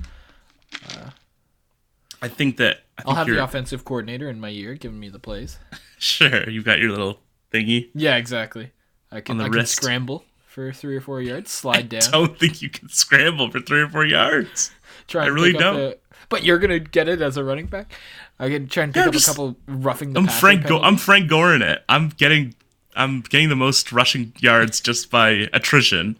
[2.22, 5.08] I think that I I'll have you're the offensive coordinator in my ear giving me
[5.08, 5.58] the plays.
[5.98, 7.20] sure you've got your little
[7.52, 7.88] thingy.
[7.94, 8.72] Yeah, exactly.
[9.10, 12.68] I can I can scramble for three or four yards, slide down, Don't think you
[12.70, 14.70] can scramble for three or four yards.
[15.06, 15.24] try.
[15.24, 15.76] I really don't.
[15.80, 15.96] a-
[16.28, 17.92] but you're gonna get it as a running back.
[18.38, 20.66] I can try and pick Yeah, up just- a couple roughing the I'm Frank.
[20.66, 21.82] Go- I'm Frank Gore in it.
[21.88, 22.54] I'm getting.
[22.96, 26.16] I'm getting the most rushing yards just by attrition.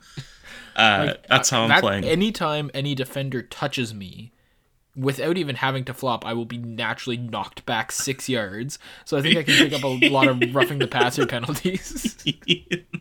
[0.77, 2.05] Uh, Like, that's how I'm that- playing.
[2.05, 4.31] Anytime any defender touches me,
[4.97, 8.79] without even having to flop, I will be naturally knocked back six yards.
[9.05, 12.16] So I think I can pick up a lot of roughing the passer penalties.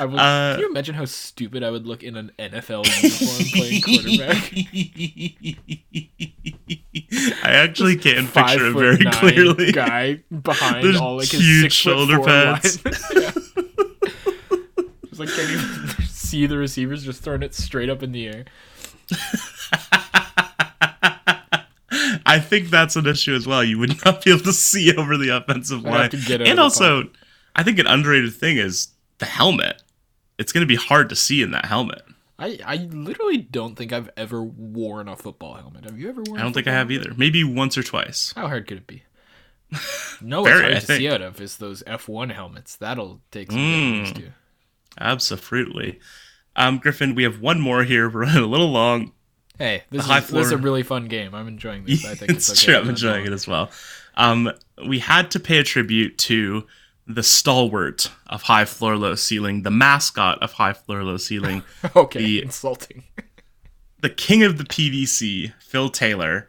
[0.00, 3.82] I Uh, can you imagine how stupid I would look in an NFL uniform playing
[3.86, 4.52] quarterback?
[7.44, 9.72] I actually can Five picture it very clearly.
[9.72, 12.80] Guy behind Those all like his huge six shoulder pads.
[13.14, 13.30] Yeah.
[15.08, 18.44] Just like can't even see the receivers just throwing it straight up in the air.
[22.24, 23.62] I think that's an issue as well.
[23.64, 26.00] You would not be able to see over the offensive I'd line.
[26.02, 27.10] have to get and also,
[27.56, 28.88] I think an underrated thing is
[29.18, 29.82] the helmet.
[30.40, 32.02] It's going to be hard to see in that helmet.
[32.38, 35.84] I, I literally don't think I've ever worn a football helmet.
[35.84, 36.40] Have you ever worn?
[36.40, 37.12] I don't think I have either.
[37.16, 38.32] Maybe once or twice.
[38.34, 39.02] How hard could it be?
[40.22, 40.98] No, Very, it's hard I to think.
[40.98, 42.76] see out of is those F1 helmets.
[42.76, 43.70] That'll take some Mm.
[43.80, 44.32] getting used to.
[44.98, 45.98] Absolutely.
[46.56, 48.08] Um, Griffin, we have one more here.
[48.10, 49.12] We're running a little long.
[49.58, 51.34] Hey, this is, this is a really fun game.
[51.34, 52.04] I'm enjoying this.
[52.04, 52.76] I think it's it's, true.
[52.76, 53.70] I'm enjoying it as well.
[54.14, 54.50] Um,
[54.88, 56.66] we had to pay a tribute to
[57.14, 61.62] the stalwart of high floor, low ceiling, the mascot of high floor, low ceiling,
[61.96, 63.04] Okay, The- insulting.
[64.00, 66.48] the king of the PDC, Phil Taylor.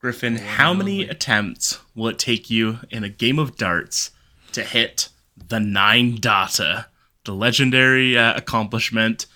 [0.00, 4.10] Griffin, how many attempts will it take you in a game of darts
[4.52, 6.86] to hit the nine darter,
[7.26, 9.26] the legendary uh, accomplishment?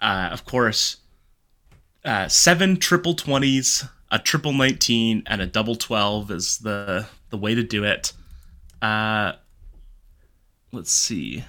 [0.00, 0.96] Uh, of course,
[2.04, 7.54] uh, seven triple twenties, a triple nineteen, and a double twelve is the the way
[7.54, 8.14] to do it.
[10.76, 11.44] Uh, let's see.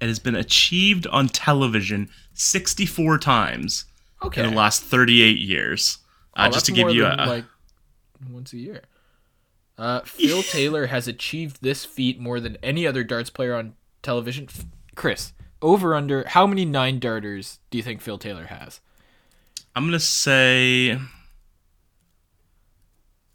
[0.00, 3.84] It has been achieved on television sixty four times
[4.22, 5.98] Okay, in the last 38 years.
[6.34, 7.44] Uh, Oh, just to give you a, like
[8.30, 8.82] once a year.
[9.76, 14.48] Uh, Phil Taylor has achieved this feat more than any other darts player on television.
[14.96, 18.80] Chris, over under how many nine darters do you think Phil Taylor has?
[19.76, 20.98] I'm gonna say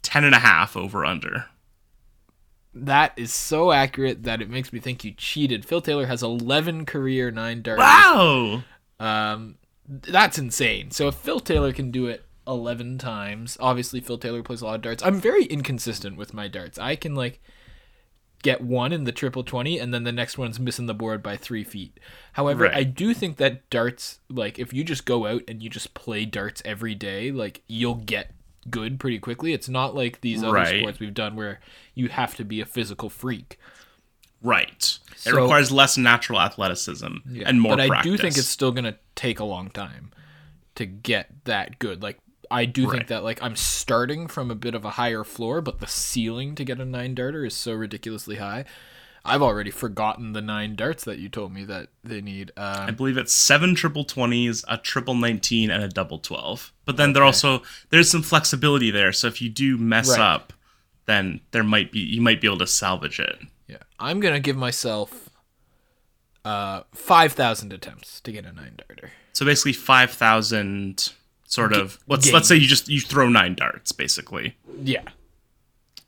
[0.02, 1.46] 10 and a half over under.
[2.76, 5.66] That is so accurate that it makes me think you cheated.
[5.66, 7.80] Phil Taylor has 11 career nine darts.
[7.80, 8.64] Wow!
[9.00, 9.56] Um,
[9.88, 10.92] that's insane.
[10.92, 14.76] So if Phil Taylor can do it 11 times, obviously Phil Taylor plays a lot
[14.76, 15.04] of darts.
[15.04, 16.80] I'm very inconsistent with my darts.
[16.80, 17.42] I can like
[18.42, 21.38] get one in the triple 20 and then the next one's missing the board by
[21.38, 21.98] three feet.
[22.34, 22.74] However, Right.
[22.76, 26.26] I do think that darts, like if you just go out and you just play
[26.26, 28.32] darts every day, like you'll get
[28.70, 29.54] good pretty quickly.
[29.54, 30.80] It's not like these other Right.
[30.80, 31.60] sports we've done where
[31.96, 33.58] you have to be a physical freak.
[34.42, 35.00] Right.
[35.26, 37.08] it requires less natural athleticism
[37.46, 38.12] and more but I practice.
[38.12, 40.12] do think it's still gonna take a long time
[40.76, 42.04] to get that good.
[42.04, 42.20] Like
[42.52, 42.98] I do Right.
[42.98, 46.56] think that like I'm starting from a bit of a higher floor, but the ceiling
[46.56, 48.66] to get a nine darter is so ridiculously high.
[49.26, 52.52] I've already forgotten the nine darts that you told me that they need.
[52.58, 56.74] I Um, believe it's seven triple 20s, a triple 19, and a double 12.
[56.86, 59.14] But then there also there's some flexibility there.
[59.14, 60.20] So if you do mess Right.
[60.20, 60.52] up,
[61.06, 63.40] then there might be you might be able to salvage it.
[63.68, 65.30] yeah, I'm gonna give myself
[66.46, 69.12] uh five thousand attempts to get a nine darter.
[69.32, 71.14] So basically 5,000
[71.48, 74.58] sort of let's let's say you just you throw nine darts basically.
[74.82, 75.04] Yeah,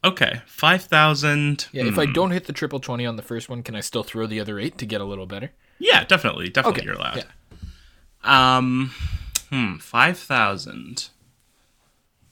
[0.05, 1.67] Okay, 5,000.
[1.71, 1.83] yeah.
[1.85, 4.27] If I don't hit the triple twenty on the first one, can I still throw
[4.27, 5.51] the other eight to get a little better?
[5.79, 6.49] Yeah, definitely.
[6.49, 7.17] Definitely Okay, you're allowed.
[7.17, 8.53] yeah.
[8.59, 8.91] Um
[9.49, 11.09] hmm, 5,000.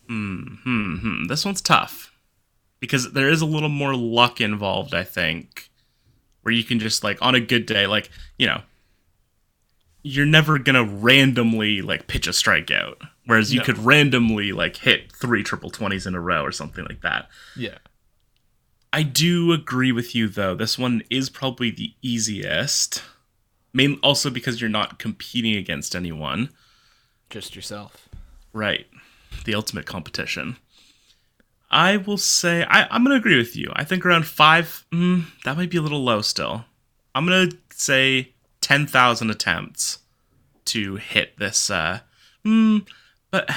[0.08, 1.24] Hmm, hmm, hmm.
[1.26, 2.12] This one's tough.
[2.80, 5.70] Because there is a little more luck involved, I think.
[6.42, 8.62] Where you can just like on a good day, like, you know,
[10.04, 12.98] you're never gonna randomly like pitch a strikeout.
[13.26, 13.66] Whereas you No.
[13.66, 17.30] could randomly like hit three triple twenties in a row or something like that.
[17.56, 17.78] Yeah.
[18.92, 20.56] I do agree with you though.
[20.56, 23.02] This one is probably the easiest.
[23.74, 26.50] Main also because you're not competing against anyone.
[27.30, 28.08] just yourself.
[28.52, 28.86] Right.
[29.46, 30.58] The ultimate competition.
[31.72, 33.72] I will say I, I'm gonna agree with you.
[33.76, 34.86] I think around five.
[34.92, 36.66] Mm, that might be a little low still.
[37.16, 40.00] I'm gonna say ten thousand attempts
[40.66, 41.72] to hit this.
[41.72, 42.02] Uh,
[42.46, 42.86] mm,
[43.34, 43.50] but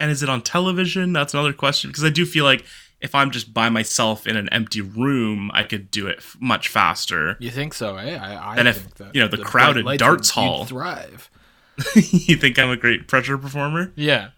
[0.00, 1.12] and is it on television?
[1.12, 2.64] That's another question because I do feel like
[3.00, 6.68] if I'm just by myself in an empty room, I could do it f- much
[6.68, 7.36] faster.
[7.38, 8.16] You think so, eh?
[8.16, 11.30] I, I And if, think that you know, the bright crowded darts you'd hall- thrive.
[11.94, 13.92] you think I'm a great pressure performer?
[13.96, 14.28] Yeah.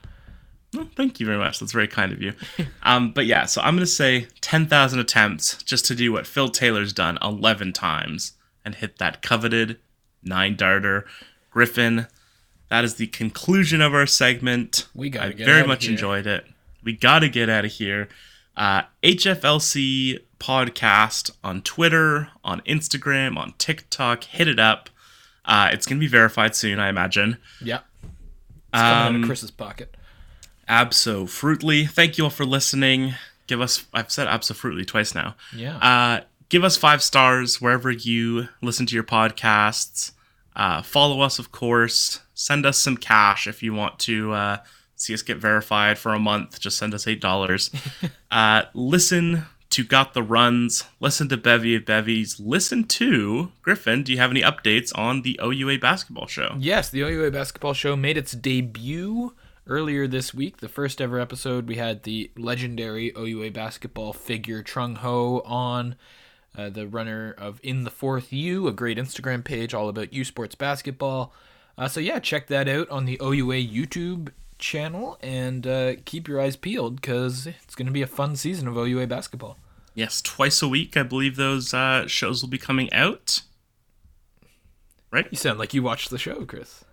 [0.74, 1.60] Well, thank you very much.
[1.60, 2.32] That's very kind of you.
[2.82, 6.48] um, but yeah, so I'm gonna say ten thousand attempts just to do what Phil
[6.48, 8.32] Taylor's done eleven times
[8.64, 9.78] and hit that coveted
[10.22, 11.06] nine darter.
[11.50, 12.06] Griffin,
[12.68, 14.86] that is the conclusion of our segment.
[14.94, 16.44] We get very much enjoyed it.
[16.82, 18.08] We gotta get out of here.
[18.56, 24.24] Uh, HFLC podcast on Twitter, on Instagram, on TikTok.
[24.24, 24.90] Hit it up.
[25.44, 27.36] Uh, it's gonna be verified soon, I imagine.
[27.60, 27.80] Yeah.
[28.72, 29.94] It's coming out Um, of Chris's pocket.
[30.68, 31.86] Absolutely.
[31.86, 33.14] Thank you all for listening.
[33.46, 35.36] Give us, I've said absolutely twice now.
[35.54, 35.76] Yeah.
[35.78, 40.12] Uh, give us five stars wherever you listen to your podcasts.
[40.56, 42.20] Uh, follow us, of course.
[42.38, 44.58] Send us some cash if you want to uh,
[44.94, 46.60] see us get verified for a month.
[46.60, 48.10] Just send us $8.
[48.30, 50.84] uh, listen to Got the Runs.
[51.00, 52.38] Listen to Bevy of Bevies.
[52.38, 54.02] Listen to Griffin.
[54.02, 56.56] Do you have any updates on the OUA basketball show?
[56.58, 59.32] Yes, the OUA basketball show made its debut
[59.66, 60.58] earlier this week.
[60.58, 65.96] The first ever episode, we had the legendary OUA basketball figure Trung Ho on,
[66.54, 70.22] uh, the runner of In the Fourth U, a great Instagram page all about U
[70.22, 71.32] Sports basketball.
[71.78, 76.40] Uh, so yeah, check that out on the OUA YouTube channel and uh, keep your
[76.40, 79.58] eyes peeled because it's going to be a fun season of OUA basketball.
[79.94, 80.96] Yes, twice a week.
[80.96, 83.42] I believe those uh, shows will be coming out.
[85.10, 85.26] Right?
[85.30, 86.84] You sound like you watched the show, Chris.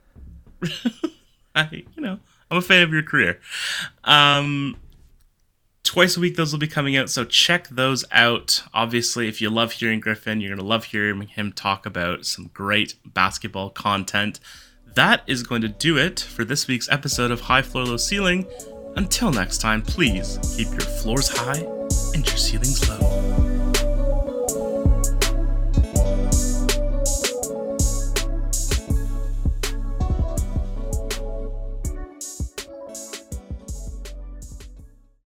[1.56, 2.20] I, you know,
[2.50, 3.40] I'm a fan of your career.
[4.04, 4.78] Um,
[5.84, 7.10] twice a week, those will be coming out.
[7.10, 8.64] So check those out.
[8.74, 12.96] Obviously, if you love hearing Griffin, you're gonna love hearing him talk about some great
[13.06, 14.40] basketball content.
[14.96, 18.46] That is going to do it for this week's episode of High Floor Low Ceiling.
[18.96, 21.66] Until next time, please keep your floors high
[22.14, 23.53] and your ceilings low.